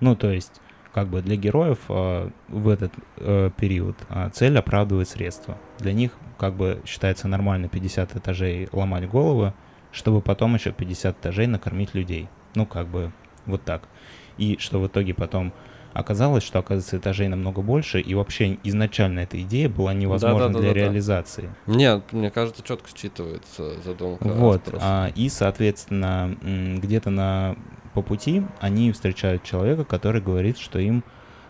[0.00, 0.60] Ну, то есть,
[0.92, 5.56] как бы для героев э, в этот э, период э, цель оправдывает средства.
[5.78, 9.54] Для них, как бы, считается нормально 50 этажей ломать головы,
[9.90, 12.28] чтобы потом еще 50 этажей накормить людей.
[12.54, 13.12] Ну, как бы,
[13.46, 13.88] вот так.
[14.36, 15.52] И что в итоге потом
[15.94, 20.80] оказалось, что, оказывается, этажей намного больше, и вообще изначально эта идея была невозможна для Да-да-да-да-да.
[20.80, 21.54] реализации.
[21.66, 24.24] Нет, мне кажется, четко считывается задумка.
[24.24, 27.56] Вот, а, и, соответственно, где-то на
[27.94, 31.04] по пути они встречают человека, который говорит, что им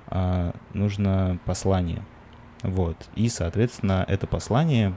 [0.09, 2.03] а, нужно послание.
[2.63, 4.95] Вот, и, соответственно, это послание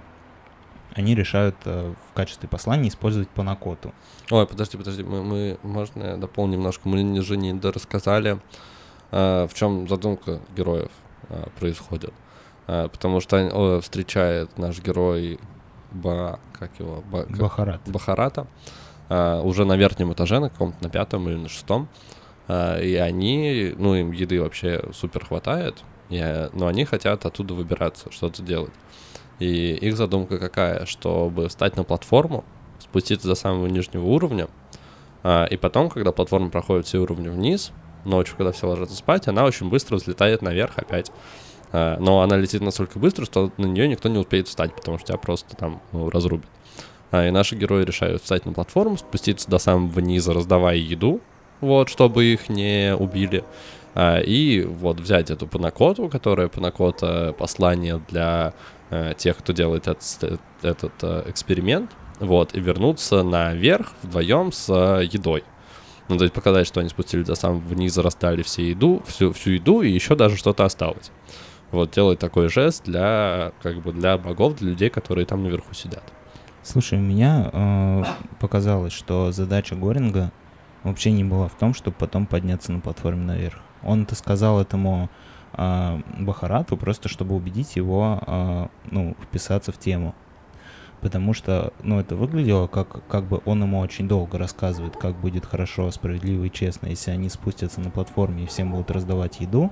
[0.93, 3.93] они решают э, в качестве послания использовать по накоту.
[4.31, 6.87] Ой, подожди, подожди, мы, мы можно я дополню немножко?
[6.87, 8.39] Мы же не дорассказали,
[9.11, 10.91] а, в чем задумка героев
[11.29, 12.13] а, происходит.
[12.67, 15.39] А, потому что они- о, встречает наш герой
[15.91, 16.39] Ба...
[16.53, 17.03] Как его?
[17.09, 17.81] Ба- как- Бахарат.
[17.87, 18.47] Бахарата а,
[19.09, 21.87] уже на верхнем этаже, на каком-то на пятом или на шестом.
[22.47, 27.53] А, и они, ну, им еды вообще супер хватает, и, э, но они хотят оттуда
[27.53, 28.73] выбираться, что-то делать.
[29.39, 32.45] И их задумка какая, чтобы встать на платформу,
[32.79, 34.47] спуститься до самого нижнего уровня,
[35.23, 37.71] а, и потом, когда платформа проходит все уровни вниз,
[38.05, 41.11] ночью, когда все ложатся спать, она очень быстро взлетает наверх опять.
[41.73, 45.17] Но она летит настолько быстро, что на нее никто не успеет встать, потому что тебя
[45.17, 46.47] просто там ну, разрубят.
[47.11, 51.21] А, и наши герои решают встать на платформу, спуститься до самого низа, раздавая еду,
[51.61, 53.43] вот, чтобы их не убили.
[53.93, 58.53] А, и вот взять эту панакоту, которая панакота послание для
[58.89, 65.05] э, тех, кто делает этот, этот э, эксперимент, вот, и вернуться наверх вдвоем с э,
[65.05, 65.43] едой.
[66.07, 69.51] Ну, то есть показать, что они спустились до самого вниз, растали всю еду, всю, всю
[69.51, 71.11] еду, и еще даже что-то осталось.
[71.71, 76.03] Вот делать такой жест для, как бы, для богов, для людей, которые там наверху сидят.
[76.65, 78.03] Слушай, у меня э,
[78.39, 80.31] показалось, что задача Горинга
[80.81, 83.59] вообще не была в том, чтобы потом подняться на платформе наверх.
[83.83, 85.11] Он это сказал этому
[85.53, 90.15] э, Бахарату просто, чтобы убедить его, э, ну, вписаться в тему.
[91.01, 95.45] Потому что, ну, это выглядело, как, как бы он ему очень долго рассказывает, как будет
[95.45, 99.71] хорошо, справедливо и честно, если они спустятся на платформе и всем будут раздавать еду,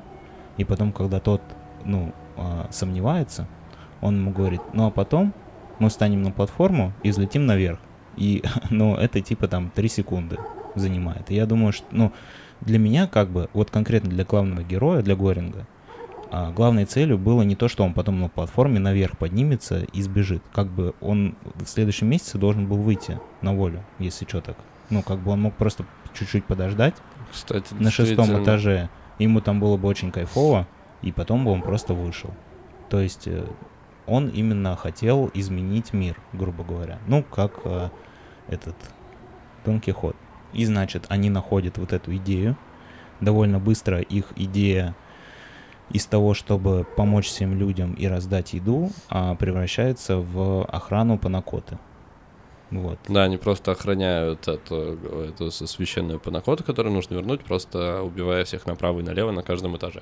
[0.58, 1.42] и потом, когда тот,
[1.86, 3.48] ну, э, сомневается,
[4.00, 5.34] он ему говорит, ну, а потом
[5.84, 7.80] мы встанем на платформу и взлетим наверх.
[8.16, 10.38] И, ну, это типа там 3 секунды
[10.76, 11.30] занимает.
[11.30, 12.12] И я думаю, что, ну,
[12.62, 15.68] для меня как бы, вот конкретно для главного героя, для Горинга,
[16.32, 20.42] а, главной целью было не то, что он потом на платформе наверх поднимется и сбежит.
[20.52, 24.58] Как бы он в следующем месяце должен был выйти на волю, если что так.
[24.90, 26.96] Ну, как бы он мог просто чуть-чуть подождать
[27.32, 28.90] Кстати, на шестом этаже.
[29.20, 30.68] Ему там было бы очень кайфово,
[31.04, 32.34] и потом бы он просто вышел.
[32.90, 33.46] То есть э,
[34.08, 37.00] он именно хотел изменить мир, грубо говоря.
[37.08, 37.90] Ну, как э,
[38.48, 38.76] этот
[39.66, 40.16] Дон Кихот.
[40.54, 42.58] И значит, они находят вот эту идею.
[43.22, 44.96] Довольно быстро их идея
[45.90, 51.78] из того, чтобы помочь всем людям и раздать еду, а, превращается в охрану Панакоты.
[52.72, 52.98] Вот.
[53.08, 54.98] Да, они просто охраняют эту,
[55.30, 60.02] эту священную панакоту, которую нужно вернуть, просто убивая всех направо и налево на каждом этаже.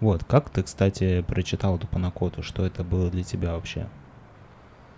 [0.00, 2.42] Вот, как ты, кстати, прочитал эту Панакоту?
[2.42, 3.88] Что это было для тебя вообще?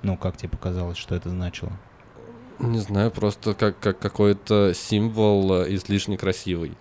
[0.02, 1.72] Ну, как тебе показалось, что это значило?
[2.58, 6.76] Не знаю, просто как, как какой-то символ э, излишне красивый.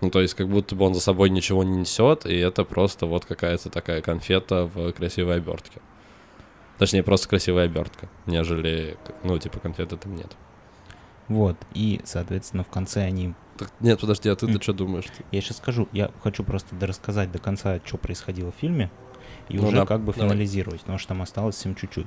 [0.00, 3.04] Ну, то есть, как будто бы он за собой ничего не несет, и это просто
[3.06, 5.80] вот какая-то такая конфета в красивой обертке.
[6.78, 10.36] Точнее, просто красивая обертка, нежели, ну, типа, конфеты там нет.
[11.26, 13.34] Вот, и, соответственно, в конце они...
[13.58, 15.06] Так, нет, подожди, а ты-то что думаешь?
[15.32, 18.90] Я сейчас скажу, я хочу просто рассказать до конца, что происходило в фильме,
[19.48, 20.28] и Ну уже да, как бы давай.
[20.30, 22.06] финализировать, потому что там осталось всем чуть-чуть.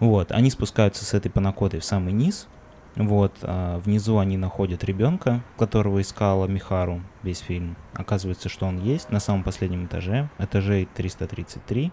[0.00, 2.48] Вот, они спускаются с этой панакотой в самый низ,
[2.96, 7.76] вот, а, внизу они находят ребенка, которого искала Михару весь фильм.
[7.92, 11.92] Оказывается, что он есть на самом последнем этаже, этажей 333.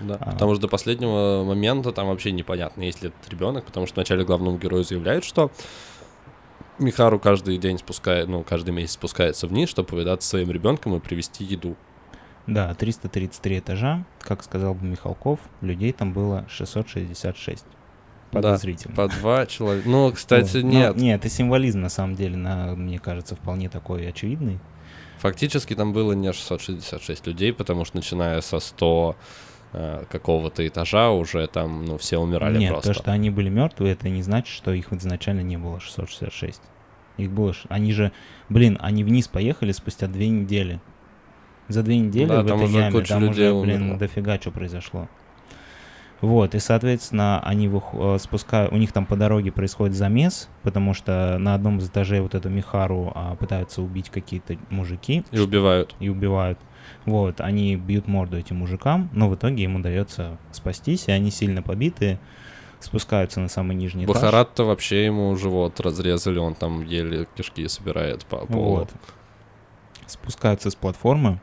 [0.00, 0.16] Да.
[0.18, 0.32] А.
[0.32, 4.24] Потому что до последнего момента там вообще непонятно, есть ли этот ребенок, потому что вначале
[4.24, 5.52] главному герою заявляют, что
[6.80, 11.00] Михару каждый день спускает, ну, каждый месяц спускается вниз, чтобы повидаться со своим ребенком и
[11.00, 11.76] привезти еду.
[12.46, 17.64] Да, 333 этажа, как сказал бы Михалков, людей там было 666.
[18.32, 18.94] Да, Подозрительно.
[18.94, 19.88] По два человека.
[19.88, 20.64] Ну, кстати, Вот.
[20.64, 20.96] Но- нет.
[20.96, 24.58] нет, это символизм, на самом деле, на, мне кажется, вполне такой очевидный.
[25.18, 29.16] Фактически там было не 666 людей, потому что начиная со 100
[29.72, 32.94] э, какого-то этажа уже там, ну, все умирали Нет, просто.
[32.94, 36.62] то, что они были мертвые, это не значит, что их изначально не было 666.
[37.20, 37.54] Их было...
[37.68, 38.12] Они же,
[38.48, 40.80] блин, они вниз поехали спустя две недели.
[41.68, 43.98] За две недели Да, в там этой уже яме, там уже, блин, умерла.
[43.98, 45.08] дофига что произошло.
[46.20, 50.92] Вот, и, соответственно, они вых- э, спускают, у них там по дороге происходит замес, потому
[50.92, 55.94] что на одном из этажей вот эту Михару а, пытаются убить какие-то мужики И убивают.
[55.98, 56.58] и убивают.
[57.06, 61.62] Вот, они бьют морду этим мужикам, но в итоге ему удается спастись, и они сильно
[61.62, 62.18] побиты,
[62.80, 64.14] спускаются на самый нижний этаж.
[64.14, 68.76] Бахарат-то вообще ему живот разрезали, он там еле кишки собирает по полу.
[68.76, 68.90] Вот.
[70.06, 71.40] Спускаются с платформы,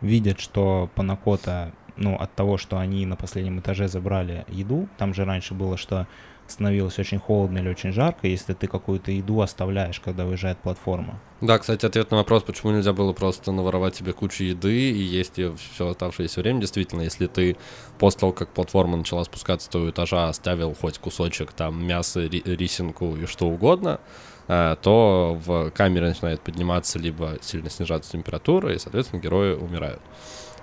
[0.00, 5.24] видят, что Панакота, ну, от того, что они на последнем этаже забрали еду, там же
[5.24, 6.06] раньше было, что
[6.50, 11.20] становилось очень холодно или очень жарко, если ты какую-то еду оставляешь, когда выезжает платформа.
[11.40, 15.38] Да, кстати, ответ на вопрос, почему нельзя было просто наворовать себе кучу еды и есть
[15.38, 16.60] ее все оставшееся время.
[16.60, 17.56] Действительно, если ты
[17.98, 22.42] после того, как платформа начала спускаться с твоего этажа, оставил хоть кусочек там мяса, ри-
[22.44, 24.00] рисинку и что угодно,
[24.48, 30.00] э, то в камере начинает подниматься либо сильно снижаться температура, и, соответственно, герои умирают.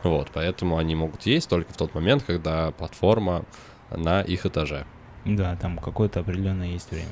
[0.04, 3.46] Вот, поэтому они могут есть только в тот момент, когда платформа
[3.90, 4.86] на их этаже.
[5.26, 7.10] Да, там какое-то определенное есть время.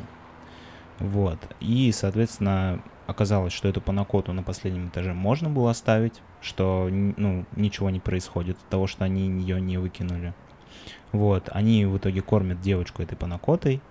[0.99, 1.39] Вот.
[1.59, 7.89] И, соответственно, оказалось, что эту панакоту на последнем этаже можно было оставить, что ну, ничего
[7.89, 10.33] не происходит от того, что они ее не выкинули.
[11.11, 11.49] Вот.
[11.51, 13.81] Они в итоге кормят девочку этой панакотой,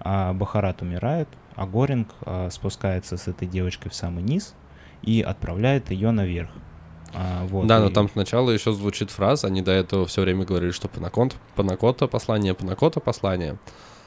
[0.00, 4.54] а Бахарат умирает, а Горинг а, спускается с этой девочкой в самый низ
[5.02, 6.50] и отправляет ее наверх.
[7.14, 10.44] А, вот, да, но и- там сначала еще звучит фраза, они до этого все время
[10.44, 13.56] говорили, что панакот, панакота послание, панакота послание.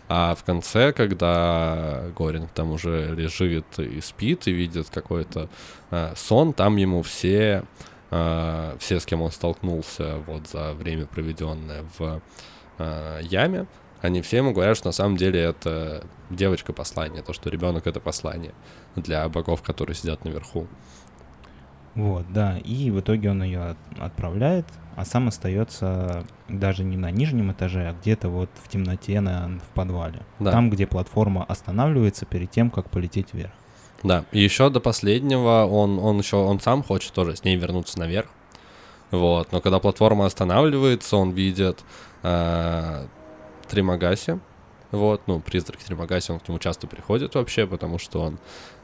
[0.08, 5.50] А в конце, когда Горинг там уже лежит и спит, и видит какой-то
[5.90, 7.64] э, сон, там ему все,
[8.10, 12.22] э, все, с кем он столкнулся вот за время, проведенное в
[12.78, 13.68] э, яме,
[14.02, 18.00] Они все ему говорят, что на самом деле это девочка послание, то, что ребенок это
[18.00, 18.54] послание
[18.96, 20.68] для богов, которые сидят наверху.
[21.96, 22.58] Вот, да.
[22.60, 24.66] И в итоге он ее отправляет,
[24.96, 29.74] а сам остается даже не на нижнем этаже, а где-то вот в темноте на, в
[29.74, 30.22] подвале.
[30.40, 30.52] Да.
[30.52, 33.52] Там, где платформа останавливается перед тем, как полететь вверх.
[34.04, 38.00] Да, и еще до последнего он, он еще, он сам хочет тоже с ней вернуться
[38.00, 38.28] наверх.
[39.12, 41.84] Вот, но когда платформа останавливается, он видит
[42.24, 43.06] э,
[43.68, 44.40] Тримагаси.
[44.92, 48.40] Вот, ну, призрак Тримагаси, он к нему часто приходит вообще, потому что он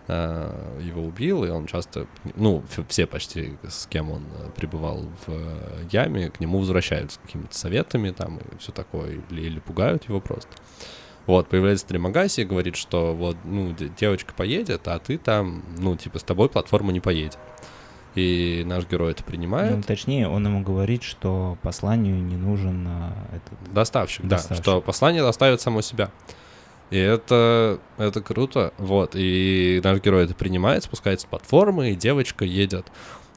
[0.09, 5.85] его убил, и он часто, ну, все почти, с кем он э, пребывал в э,
[5.91, 10.49] яме, к нему возвращаются какими-то советами там и все такое, или, или пугают его просто.
[11.25, 15.97] Вот, появляется Тримагаси и говорит, что вот, ну, де- девочка поедет, а ты там, ну,
[15.97, 17.37] типа, с тобой платформа не поедет.
[18.15, 19.75] И наш герой это принимает.
[19.75, 22.87] Ну, точнее, он ему говорит, что посланию не нужен
[23.31, 23.73] этот...
[23.73, 24.65] Доставщик, Доставщик.
[24.65, 26.09] да, что послание доставит само себя.
[26.89, 32.45] И это, это круто, вот, и наш герой это принимает, спускается с платформы, и девочка
[32.45, 32.87] едет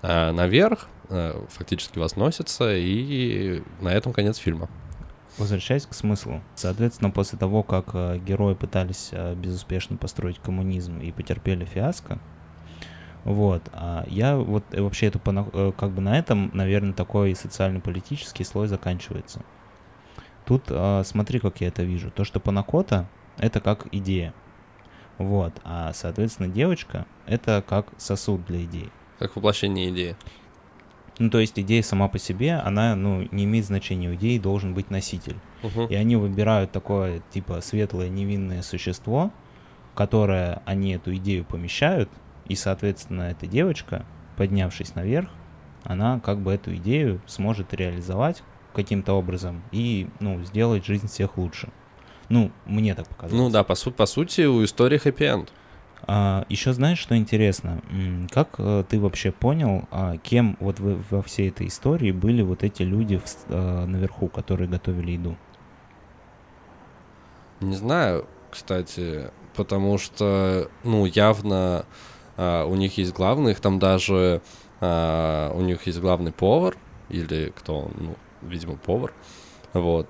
[0.03, 4.69] а, наверх, а, фактически возносится, и на этом конец фильма.
[5.37, 6.43] Возвращаясь к смыслу.
[6.55, 12.19] Соответственно, после того, как э, герои пытались э, безуспешно построить коммунизм и потерпели фиаско,
[13.25, 18.45] вот, а я вот э, вообще пона- э, как бы на этом, наверное, такой социально-политический
[18.45, 19.43] слой заканчивается.
[20.45, 22.11] Тут э, смотри, как я это вижу.
[22.11, 23.09] То, что Панакота—
[23.41, 24.33] это как идея.
[25.19, 28.91] Вот, а, соответственно, девочка— это как сосуд для идей.
[29.19, 30.17] Как воплощение идеи.
[31.19, 34.09] Ну, то есть идея сама по себе, она, ну, не имеет значения.
[34.09, 35.37] У идеи должен быть носитель.
[35.63, 35.87] Мгм.
[35.87, 39.31] И они выбирают такое, типа, светлое невинное существо,
[39.95, 42.09] которое они эту идею помещают,
[42.47, 45.29] и, соответственно, эта девочка, поднявшись наверх,
[45.85, 48.43] она как бы эту идею сможет реализовать
[48.75, 51.71] каким-то образом и, ну, сделать жизнь всех лучше.
[52.31, 53.43] Ну, мне так показалось.
[53.43, 55.53] Ну да, по, су- по сути, у истории хэппи-энд.
[56.49, 57.83] еще знаешь, что интересно?
[58.31, 62.63] Как э, ты вообще понял, а, кем вот вы- во всей этой истории были вот
[62.65, 65.37] эти люди в э, наверху, которые готовили еду?
[67.61, 71.85] Не знаю, кстати, потому что, ну, явно
[72.37, 74.41] а, у них есть главный, их там даже,
[74.81, 76.77] а, у них есть главный повар,
[77.11, 79.13] или кто он, ну, видимо, повар,
[79.75, 80.09] вот,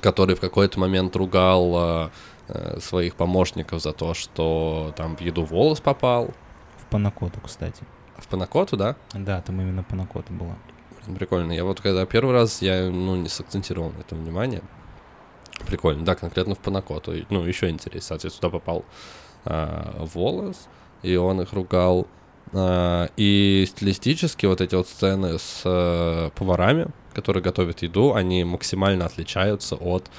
[0.00, 2.10] который в какой-то момент ругал а,
[2.48, 6.30] э, своих помощников за то, что там в еду волос попал,
[6.78, 7.82] В Панакоту, кстати.
[8.16, 8.96] в панакоту, да?
[9.14, 10.56] Да, там именно Панакота была.
[11.18, 11.52] Прикольно.
[11.52, 14.62] Я вот когда первый раз, я, ну, не сакцентировал на этом внимание.
[15.66, 16.04] Прикольно.
[16.04, 17.12] Да, конкретно в Панакоту.
[17.30, 18.02] Ну, еще интереснее.
[18.02, 18.84] Соответственно, туда попал
[19.44, 20.68] а, волос,
[21.02, 22.06] и он их ругал.
[22.52, 26.88] А, и стилистически вот эти вот сцены с а, поварами,
[27.20, 30.10] которые готовят еду, они максимально отличаются от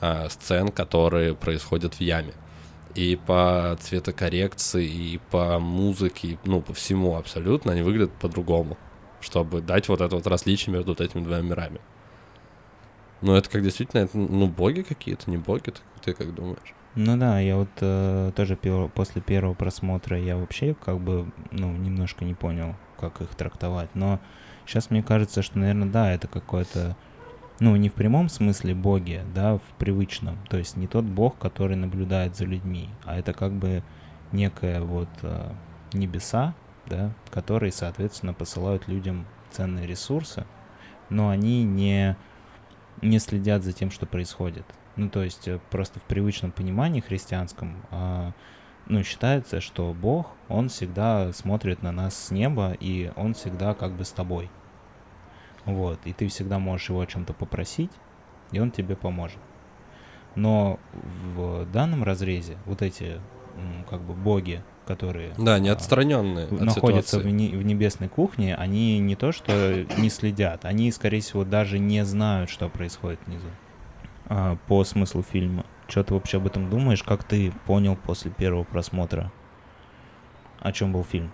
[0.00, 2.32] а, сцен, которые происходят в яме.
[2.94, 8.76] И по цветокоррекции, и по музыке, и, ну, по всему абсолютно, они выглядят по-другому
[9.20, 11.80] чтобы дать вот это вот различие между вот этими двумя мирами.
[13.20, 16.74] Ну, это как действительно, это, ну, боги какие-то, не боги, ты, ты как думаешь?
[16.94, 21.70] Ну да, я вот э, тоже пер- после первого просмотра я вообще как бы, ну,
[21.72, 23.94] немножко не понял, как их трактовать.
[23.94, 24.20] Но
[24.70, 26.96] сейчас мне кажется, что, наверное, да, это какое-то,
[27.58, 30.38] ну, не в прямом смысле боги, да, в привычном.
[30.48, 33.82] То есть не тот бог, который наблюдает за людьми, а это как бы
[34.30, 35.52] некое вот э,
[35.92, 36.54] небеса,
[36.86, 40.46] да, которые, соответственно, посылают людям ценные ресурсы,
[41.08, 42.16] но они не,
[43.02, 44.64] не следят за тем, что происходит.
[44.94, 48.32] Ну, то есть э, просто в привычном понимании христианском, а,
[48.86, 53.92] ну, считается, что Бог, Он всегда смотрит на нас с неба, и Он всегда как
[53.92, 54.48] бы с тобой.
[55.64, 57.90] Вот, и ты всегда можешь его о чем-то попросить,
[58.52, 59.38] и Он тебе поможет.
[60.34, 63.20] Но в данном разрезе вот эти,
[63.88, 68.54] как бы, боги, которые Да, не а, отстраненные от находятся в, не- в небесной кухне,
[68.56, 73.48] они не то что не следят, они, скорее всего, даже не знают, что происходит внизу.
[74.26, 75.64] А, по смыслу фильма.
[75.88, 77.02] Что ты вообще об этом думаешь?
[77.02, 79.32] Как ты понял после первого просмотра,
[80.60, 81.32] о чем был фильм?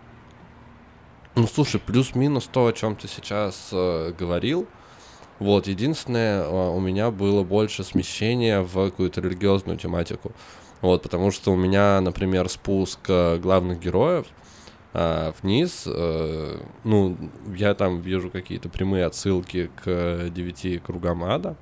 [1.39, 4.67] Ну, слушай, плюс-минус то, о чем ты сейчас э, говорил.
[5.39, 10.33] Вот, единственное, э, у меня было больше смещения в какую-то религиозную тематику.
[10.81, 14.27] Вот, потому что у меня, например, спуск э, главных героев
[14.95, 17.19] э, вниз, э, ну,
[17.55, 21.55] я там вижу какие-то прямые отсылки к э, девяти кругам ада.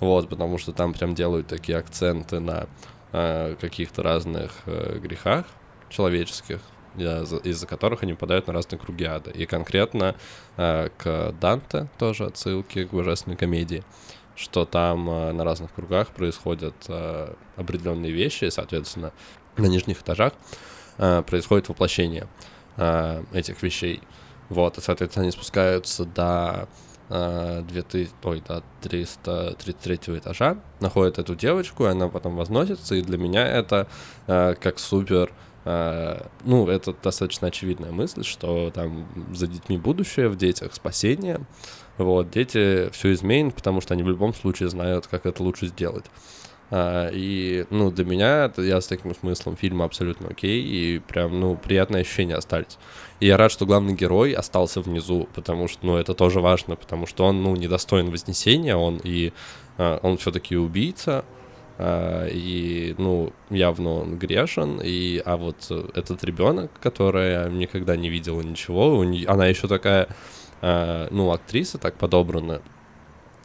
[0.00, 2.66] Вот, потому что там прям делают такие акценты на
[3.12, 5.46] э, каких-то разных э, грехах
[5.90, 6.58] человеческих,
[6.96, 9.30] из-за которых они попадают на разные круги ада.
[9.30, 10.14] И конкретно
[10.56, 13.82] э, к Данте тоже отсылки к божественной комедии.
[14.34, 19.12] что там э, на разных кругах происходят э, определенные вещи, и, соответственно,
[19.56, 20.32] на нижних этажах
[20.98, 22.26] э, происходит воплощение
[22.76, 24.00] э, этих вещей.
[24.48, 26.68] Вот, и, соответственно, они спускаются до
[27.08, 33.18] э, 2000, ой, до 333 этажа, находят эту девочку, и она потом возносится, и для
[33.18, 33.86] меня это
[34.26, 35.32] э, как супер
[35.64, 41.40] ну, это достаточно очевидная мысль, что там за детьми будущее, в детях спасение.
[41.98, 46.06] Вот, дети все изменят, потому что они в любом случае знают, как это лучше сделать.
[46.72, 51.54] Uh, и, ну, для меня я с таким смыслом фильма абсолютно окей, и прям, ну,
[51.54, 52.78] приятные ощущения остались.
[53.20, 57.06] И я рад, что главный герой остался внизу, потому что, ну, это тоже важно, потому
[57.06, 59.34] что он, ну, недостоин вознесения, он и
[59.76, 61.41] uh, он все-таки убийца, а,
[61.78, 68.96] и, ну, явно он грешен, и, а вот этот ребенок, которая никогда не видела ничего,
[68.96, 70.08] у нее, она еще такая,
[70.60, 72.62] а, ну, актриса так подобрана,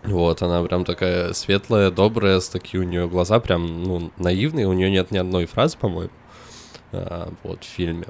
[0.03, 4.73] вот, она прям такая светлая, добрая, с такие у нее глаза прям, ну, наивные, у
[4.73, 6.11] нее нет ни одной фразы, по-моему,
[6.91, 8.07] а, вот, в фильме.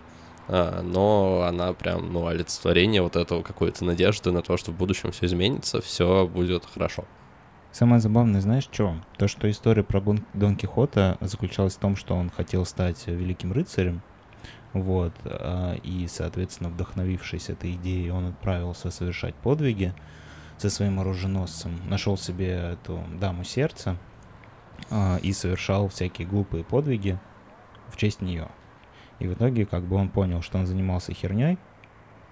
[0.49, 5.25] но она прям, ну, олицетворение вот этого какой-то надежды на то, что в будущем все
[5.25, 7.05] изменится, все будет хорошо.
[7.77, 8.95] Самое забавное, знаешь, что?
[9.19, 13.51] То, что история про Гон- Дон Кихота заключалась в том, что он хотел стать великим
[13.51, 14.01] рыцарем,
[14.73, 19.93] вот, а, и, соответственно, вдохновившись этой идеей, он отправился совершать подвиги
[20.57, 22.49] со своим оруженосцем, нашел себе
[22.81, 23.95] эту даму сердца
[24.89, 27.19] а, и совершал всякие глупые подвиги
[27.89, 28.47] в честь нее.
[29.19, 31.59] И в итоге, как бы он понял, что он занимался херней,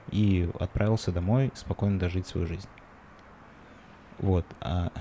[0.10, 2.68] и отправился домой спокойно дожить свою жизнь.
[4.18, 4.46] Вот.
[4.60, 4.92] А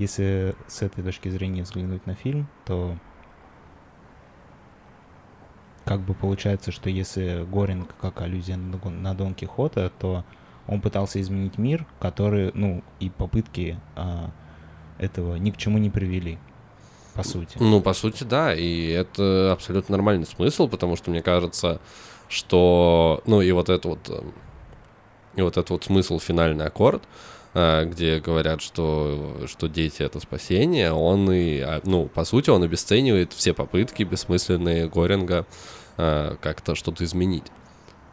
[0.00, 2.96] если с этой точки зрения взглянуть на фильм, то
[5.84, 10.24] как бы получается, что если Горинг как аллюзия на Дон Кихота, то
[10.66, 14.30] он пытался изменить мир, который, ну, и попытки а,
[14.98, 16.38] этого ни к чему не привели,
[17.14, 17.58] по сути.
[17.60, 21.80] Ну, по сути, да, и это абсолютно нормальный смысл, потому что мне кажется,
[22.28, 24.22] что, ну, и вот это вот, э,
[25.36, 27.02] и вот этот вот смысл, финальный аккорд,
[27.52, 33.32] где говорят, что, что дети— это спасение, он и, а, ну, по сути, он обесценивает
[33.32, 35.46] все попытки бессмысленные Горинга
[35.96, 37.46] а, как-то что-то изменить.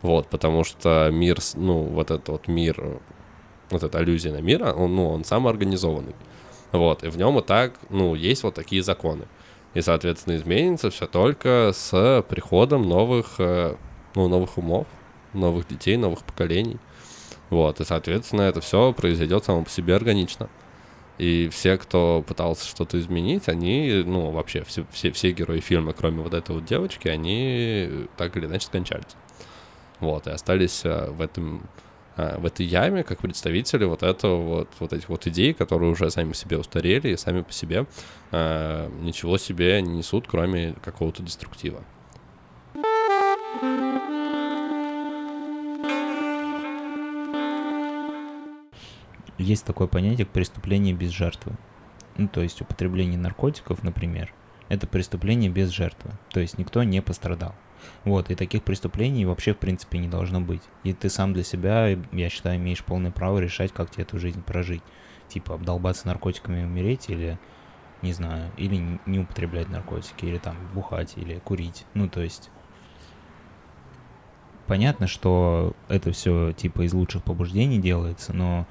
[0.02, 3.00] Вот, потому что мир, ну, вот этот вот мир,
[3.70, 6.16] вот эта аллюзия на мир, он, ну, он самоорганизованный.
[6.72, 9.26] Вот, и в нем и так, ну, есть вот такие законы.
[9.74, 13.76] И, соответственно, изменится все только с приходом новых, э,
[14.16, 14.88] ну, новых умов,
[15.34, 16.78] новых детей, новых поколений.
[17.50, 20.50] Вот, и, соответственно, это все произойдет само по себе органично.
[21.18, 26.22] И все, кто пытался что-то изменить, они, ну, вообще, все, все, все герои фильма, кроме
[26.22, 29.16] вот этой вот девочки, они так или иначе скончались.
[30.00, 31.68] Вот, и остались а, в этом
[32.18, 36.12] а, в этой яме как представители вот этого вот, вот этих вот идей, которые уже
[36.12, 37.88] сами по себе устарели и сами по себе
[38.32, 41.84] а, ничего себе не несут, кроме какого-то деструктива.
[49.38, 51.54] Есть такое понятие преступление без жертвы.
[52.18, 54.34] Ну, то есть употребление наркотиков, например,
[54.70, 56.12] это преступление без жертвы.
[56.32, 57.56] То есть никто не пострадал.
[58.04, 60.64] Вот, и таких преступлений вообще, в принципе, не должно быть.
[60.84, 64.42] И ты сам для себя, я считаю, имеешь полное право решать, как тебе эту жизнь
[64.42, 64.82] прожить.
[65.28, 67.38] Типа, обдолбаться наркотиками и умереть, или,
[68.02, 71.86] не знаю, или не употреблять наркотики, или там бухать, или курить.
[71.94, 72.50] Ну, то есть,
[74.66, 78.66] понятно, что это все, типа, из лучших побуждений делается, но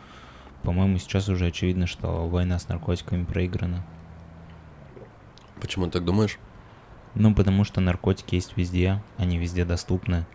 [0.66, 3.86] по-моему, сейчас уже очевидно, что война с наркотиками проиграна.
[5.60, 6.40] Почему ты так думаешь?
[7.14, 10.26] Ну, потому что наркотики есть везде, они везде доступны.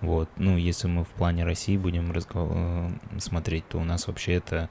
[0.00, 2.48] Вот, ну, если мы в плане России будем разгов...
[2.50, 4.70] Э, смотреть, то у нас вообще это,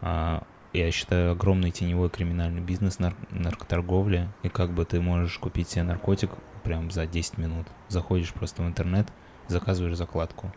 [0.00, 3.16] а, я считаю, огромный теневой криминальный бизнес нар...
[3.30, 4.28] наркоторговли.
[4.44, 6.30] И как бы ты можешь купить себе наркотик
[6.62, 7.66] прям за 10 минут.
[7.88, 9.08] Заходишь просто в интернет,
[9.48, 10.52] заказываешь закладку.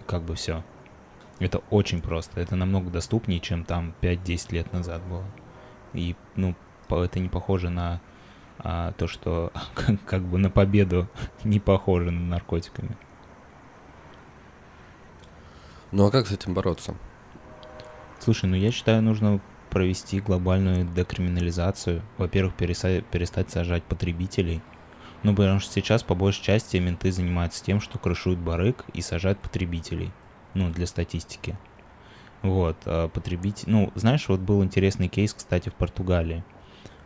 [0.00, 0.64] И как бы все.
[1.42, 2.40] Это очень просто.
[2.40, 5.24] Это намного доступнее, чем там 5-10 лет назад было.
[5.92, 6.54] И, ну,
[6.88, 8.00] это не похоже на
[8.58, 9.52] а, то, что
[10.06, 11.08] как бы на победу
[11.44, 12.96] не похоже на наркотиками.
[15.90, 16.94] Ну а как с этим бороться?
[18.20, 22.02] Слушай, ну я считаю, нужно провести глобальную декриминализацию.
[22.18, 24.62] Во-первых, перестать, перестать сажать потребителей.
[25.24, 29.40] Ну, потому что сейчас по большей части менты занимаются тем, что крышуют барык и сажают
[29.40, 30.12] потребителей
[30.54, 31.56] ну, для статистики.
[32.42, 33.64] Вот, а потребитель...
[33.68, 36.44] Ну, знаешь, вот был интересный кейс, кстати, в Португалии.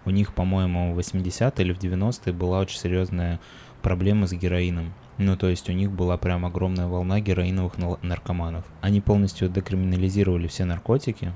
[0.05, 3.40] У них, по-моему, в 80-е или в 90-е была очень серьезная
[3.82, 4.94] проблема с героином.
[5.18, 8.64] Ну, то есть у них была прям огромная волна героиновых наркоманов.
[8.80, 11.32] Они полностью декриминализировали все наркотики,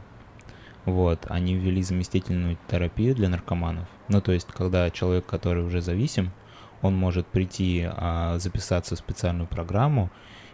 [0.87, 3.87] Вот, они ввели заместительную терапию для наркоманов.
[4.09, 6.33] Ну, то есть, когда человек, который уже зависим,
[6.81, 10.11] он может прийти, а, записаться в специальную программу,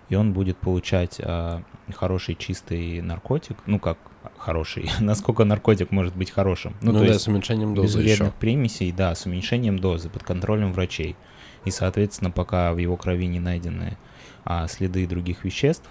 [0.08, 1.62] и он будет получать а,
[1.94, 3.98] хороший чистый наркотик, ну как
[4.38, 6.74] хороший, насколько наркотик может быть хорошим.
[6.82, 8.38] Ну, то да, есть с уменьшением без дозы вредных еще.
[8.38, 11.16] примесей, да, с уменьшением дозы под контролем врачей.
[11.64, 13.96] И, соответственно, пока в его крови не найдены
[14.44, 15.88] а, следы других веществ,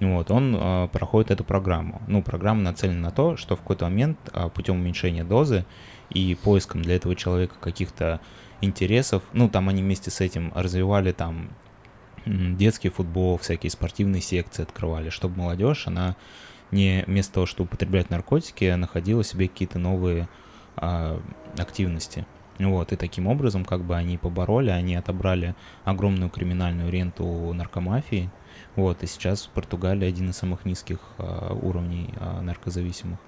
[0.00, 2.02] вот, он а, проходит эту программу.
[2.06, 5.64] Ну, программа нацелена на то, что в какой-то момент а, путем уменьшения дозы
[6.10, 8.20] и поиском для этого человека каких-то
[8.60, 11.50] интересов, ну, там они вместе с этим развивали там
[12.26, 16.16] детский футбол, всякие спортивные секции открывали, чтобы молодежь, она
[16.70, 20.28] не вместо того, чтобы употреблять наркотики, находила себе какие-то новые
[20.76, 21.20] а,
[21.58, 22.26] активности.
[22.58, 28.30] Вот, и таким образом, как бы они побороли, они отобрали огромную криминальную ренту наркомафии.
[28.76, 33.18] Вот, и сейчас в Португалии один из самых низких а, уровней а, наркозависимых.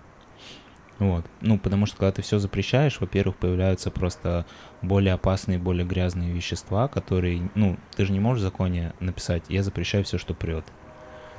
[0.99, 1.27] Вот.
[1.43, 4.47] Ну, потому что когда ты все запрещаешь, во-первых, появляются просто
[4.81, 9.63] более опасные, более грязные вещества, которые, ну, ты же не можешь в законе написать, я
[9.63, 10.65] запрещаю все, что прет.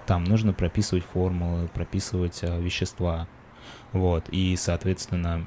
[0.06, 3.28] Там нужно прописывать формулы, прописывать а, вещества.
[3.94, 4.30] Вот.
[4.30, 5.46] И, соответственно,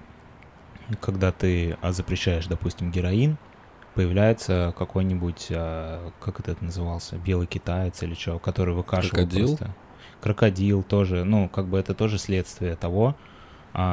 [1.00, 3.38] когда ты а, запрещаешь, допустим, героин,
[3.94, 9.46] появляется какой-нибудь, а, как это назывался, белый китаец или что, который выкашивал Крокодил?
[9.46, 9.74] просто.
[10.20, 13.16] Крокодил тоже, ну, как бы это тоже следствие того,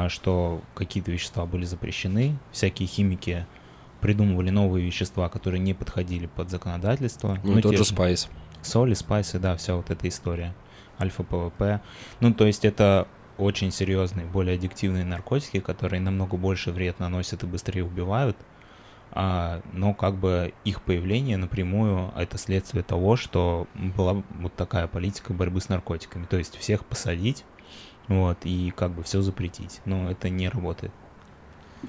[0.10, 3.46] что какие-то вещества были запрещены, всякие химики
[4.02, 7.38] придумывали новые вещества, которые не подходили под законодательство.
[7.44, 8.30] Ну, тот те же Спайс.
[8.62, 10.54] Соли, спайсы, да, вся вот эта история.
[11.00, 11.82] Альфа-ПВП.
[12.20, 13.08] Ну, то есть это
[13.38, 18.36] очень серьезные, более аддиктивные наркотики, которые намного больше вред наносят и быстрее убивают.
[19.12, 25.34] А, но как бы их появление напрямую это следствие того, что была вот такая политика
[25.34, 26.26] борьбы с наркотиками.
[26.26, 27.46] То есть всех посадить,
[28.08, 29.82] вот, и как бы все запретить.
[29.86, 30.92] Но это не работает.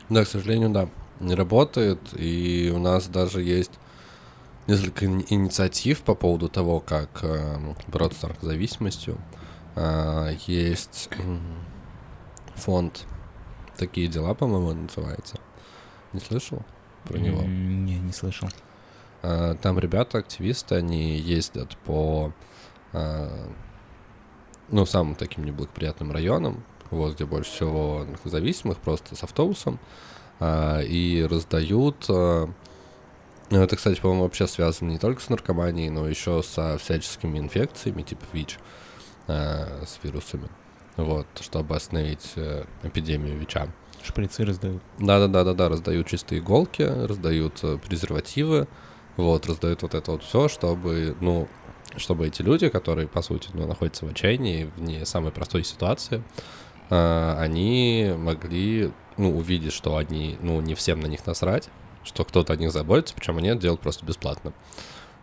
[0.09, 0.89] Да, к сожалению, да,
[1.21, 2.01] не работает.
[2.15, 3.73] И у нас даже есть
[4.67, 7.59] несколько ини- инициатив по поводу того, как э,
[7.89, 9.19] бороться с наркозависимостью.
[9.77, 11.09] А, есть
[12.55, 13.07] фонд
[13.77, 15.39] «Такие дела», по-моему, называется.
[16.13, 16.63] Не слышал
[17.05, 17.43] про него?
[17.43, 18.49] Не, не слышал.
[19.23, 22.33] А, Там ребята, активисты, они ездят по,
[22.93, 23.31] а,
[24.71, 29.79] ну, самым таким неблагоприятным районам, вот, где больше всего наркозависимых, просто с автобусом,
[30.41, 32.07] а, и раздают...
[32.09, 32.49] а,
[33.51, 38.03] ну, это, кстати, по-моему, вообще связано не только с наркоманией, но еще со всяческими инфекциями,
[38.03, 38.59] типа ВИЧ,
[39.27, 40.49] а, с вирусами,
[40.97, 43.69] вот, чтобы остановить э, эпидемию ВИЧа.
[44.03, 44.83] Шприцы раздают.
[44.99, 48.69] Да-да-да-да-да, раздают чистые иголки, раздают э, презервативы,
[49.17, 51.49] вот, раздают вот это вот все, чтобы, ну,
[51.97, 56.23] чтобы эти люди, которые, по сути, ну, находятся в отчаянии, в не самой простой ситуации,
[56.91, 61.69] э, они могли, ну, увидеть, что они, ну, не всем на них насрать,
[62.05, 64.53] что кто-то о них заботится, причем они это делают просто бесплатно.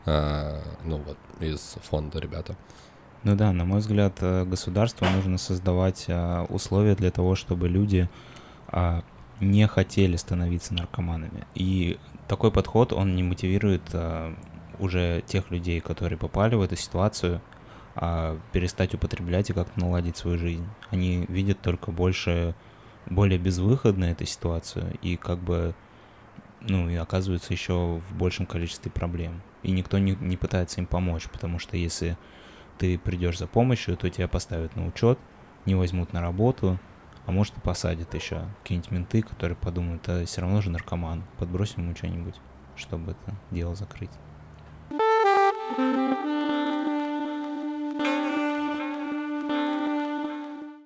[0.05, 2.55] Э, ну, вот, из фонда ребята.
[3.23, 8.07] Ну да, на мой взгляд, э, государству нужно создавать а, условия для того, чтобы люди
[8.67, 9.03] а,
[9.39, 11.47] не хотели становиться наркоманами.
[11.55, 11.97] И
[12.27, 14.35] такой подход, он не мотивирует а,
[14.79, 17.41] уже тех людей, которые попали в эту ситуацию,
[17.95, 20.67] а, перестать употреблять и как-то наладить свою жизнь.
[20.89, 22.55] Они видят только больше,
[23.05, 25.73] более безвыходной эту ситуацию и как бы,
[26.59, 29.41] ну, и оказываются еще в большем количестве проблем.
[29.63, 32.17] И никто не, не пытается им помочь, потому что если
[32.77, 35.17] ты придешь за помощью, то тебя поставят на учет,
[35.65, 36.77] не возьмут на работу,
[37.25, 41.83] а может и посадят еще какие-нибудь менты, которые подумают, а все равно же наркоман, подбросим
[41.83, 42.35] ему что-нибудь,
[42.75, 44.11] чтобы это дело закрыть.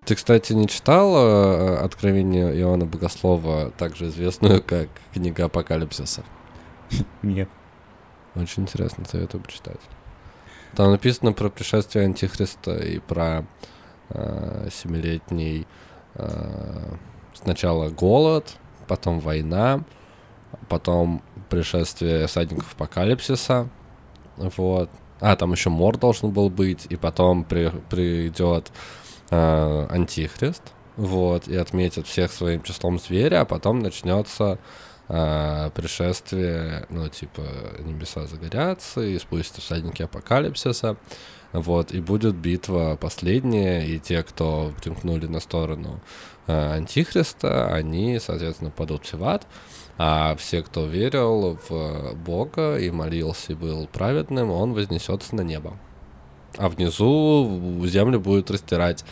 [0.10, 6.24] Ты, кстати, не читал э, «Откровение Иоанна Богослова», также известную как «Книга Апокалипсиса»?
[7.22, 7.48] Нет.
[8.34, 9.80] Очень интересно, советую почитать.
[10.76, 13.46] Там написано про пришествие Антихриста и про
[14.10, 15.68] э, семилетний
[16.16, 16.96] э,
[17.36, 18.58] сначала голод,
[18.88, 19.84] потом война,
[20.70, 23.70] потом пришествие всадников апокалипсиса,
[24.40, 24.90] вот.
[25.22, 28.72] А, там еще мор должен был быть, и потом при, придет
[29.30, 30.64] э, Антихрист,
[30.96, 34.60] вот, и отметит всех своим числом зверя, а потом начнется
[35.12, 37.42] а, пришествие, ну, типа,
[37.80, 40.98] небеса загорятся, и спустятся всадники апокалипсиса,
[41.52, 46.00] вот, и будет битва последняя, и те, кто примкнули на сторону
[46.48, 49.48] а, Антихриста, они, соответственно, падут в ад,
[50.02, 55.78] а все, кто верил в Бога и молился и был праведным, он вознесется на небо.
[56.58, 59.04] А внизу землю будет растирать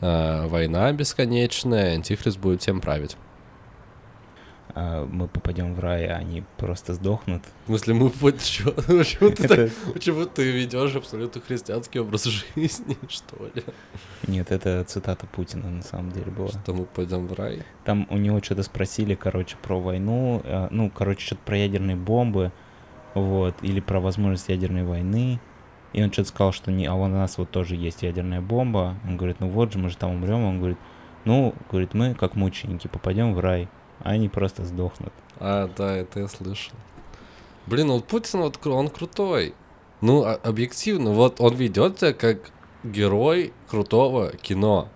[0.00, 3.18] э, война бесконечная, антихрист будет всем править.
[4.82, 7.42] А мы попадем в рай, а они просто сдохнут.
[7.64, 8.08] В смысле, мы?
[8.20, 12.24] Почему ты, Это- почему ты ведешь абсолютно христианский образ
[12.56, 13.62] жизни, что ли?
[14.26, 16.48] Нет, это цитата Путина на самом деле была.
[16.48, 17.62] Что мы пойдем в рай?
[17.84, 22.50] Там у него что-то спросили, короче, про войну, э, ну, короче, что-то про ядерные бомбы,
[23.14, 25.40] вот, или про возможность ядерной войны.
[25.92, 28.94] И он что-то сказал, что не, а у нас вот тоже есть ядерная бомба.
[29.06, 30.42] Он говорит, ну вот же, мы же там умрем.
[30.42, 30.78] Он говорит,
[31.26, 35.12] ну, говорит, мы как мученики попадем в рай, а они просто сдохнут.
[35.38, 36.74] А, да, это я слышал.
[37.66, 39.54] Блин, ну вот Путин, вот он крутой.
[40.00, 42.50] Ну, а- объективно, вот он ведет себя как
[42.82, 44.88] герой крутого кино.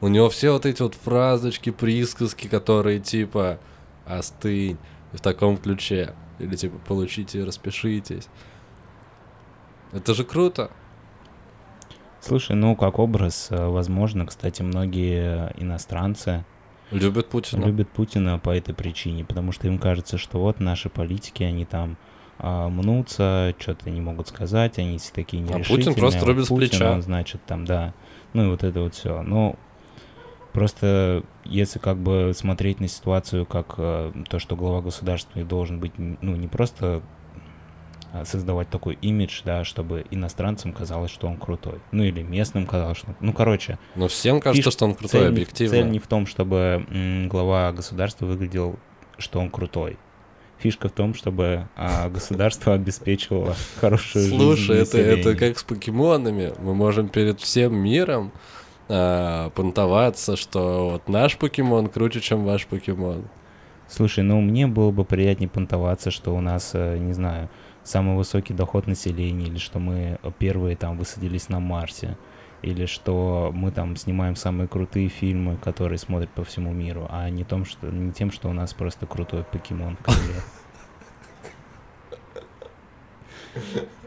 [0.00, 3.58] У него все вот эти вот фразочки, присказки, которые типа
[4.04, 4.76] «остынь»
[5.12, 6.14] в таком ключе.
[6.38, 8.28] Или типа «получите и распишитесь».
[9.92, 10.70] Это же круто.
[12.20, 16.44] Слушай, ну, как образ, э, возможно, кстати, многие иностранцы
[16.92, 17.64] Любят Путина.
[17.64, 21.96] любят Путина по этой причине, потому что им кажется, что вот наши политики, они там
[22.38, 25.94] а, мнутся, что-то не могут сказать, они все такие Путин нерешительные.
[25.94, 26.92] просто вот рубит с Путин, плеча.
[26.92, 27.94] он, значит, там, да,
[28.32, 29.22] ну и вот это вот все.
[29.22, 29.56] Ну,
[30.52, 35.92] просто если как бы смотреть на ситуацию как э, то, что глава государства должен быть,
[35.96, 37.02] ну, не просто а,
[38.24, 41.80] создавать такой имидж, да, чтобы иностранцам казалось, что он крутой.
[41.92, 43.14] Ну, или местным казалось, что...
[43.20, 45.70] Ну, короче, Но всем кажется, Фиш- что он крутой, цель, не- объективно.
[45.76, 48.76] цель не в том, чтобы м, глава государства выглядел,
[49.18, 49.98] что он крутой.
[50.58, 56.52] Фишка в том, чтобы а, государство обеспечивало хорошую жизнь Слушай, это, это как с покемонами.
[56.60, 58.30] Мы можем перед всем миром
[58.88, 63.24] а, понтоваться, что вот наш покемон круче, чем ваш покемон.
[63.88, 67.50] Слушай, ну мне было бы приятнее понтоваться, что у нас, э, не знаю,
[67.84, 72.16] самый высокий доход населения, или что мы первые там высадились на Марсе,
[72.62, 77.44] или что мы там снимаем самые крутые фильмы, которые смотрят по всему миру, а не,
[77.44, 79.98] том, что, не тем, что у нас просто крутой покемон.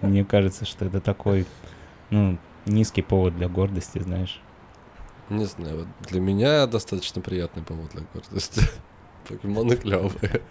[0.02, 1.46] Мне кажется, что это такой,
[2.10, 4.42] ну, низкий повод для гордости, знаешь.
[5.30, 8.62] Не знаю, вот для меня достаточно приятный повод для гордости.
[9.28, 10.42] Покемоны клевые.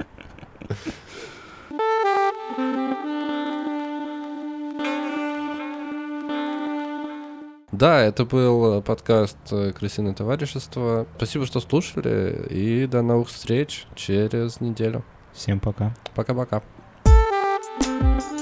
[7.77, 11.07] Да, это был э, подкаст э, «Крысиное товарищество».
[11.17, 15.05] Спасибо, что слушали, и до новых встреч через неделю.
[15.33, 15.93] Всем пока.
[16.15, 16.63] Пока-пока.
[17.81, 18.34] Thank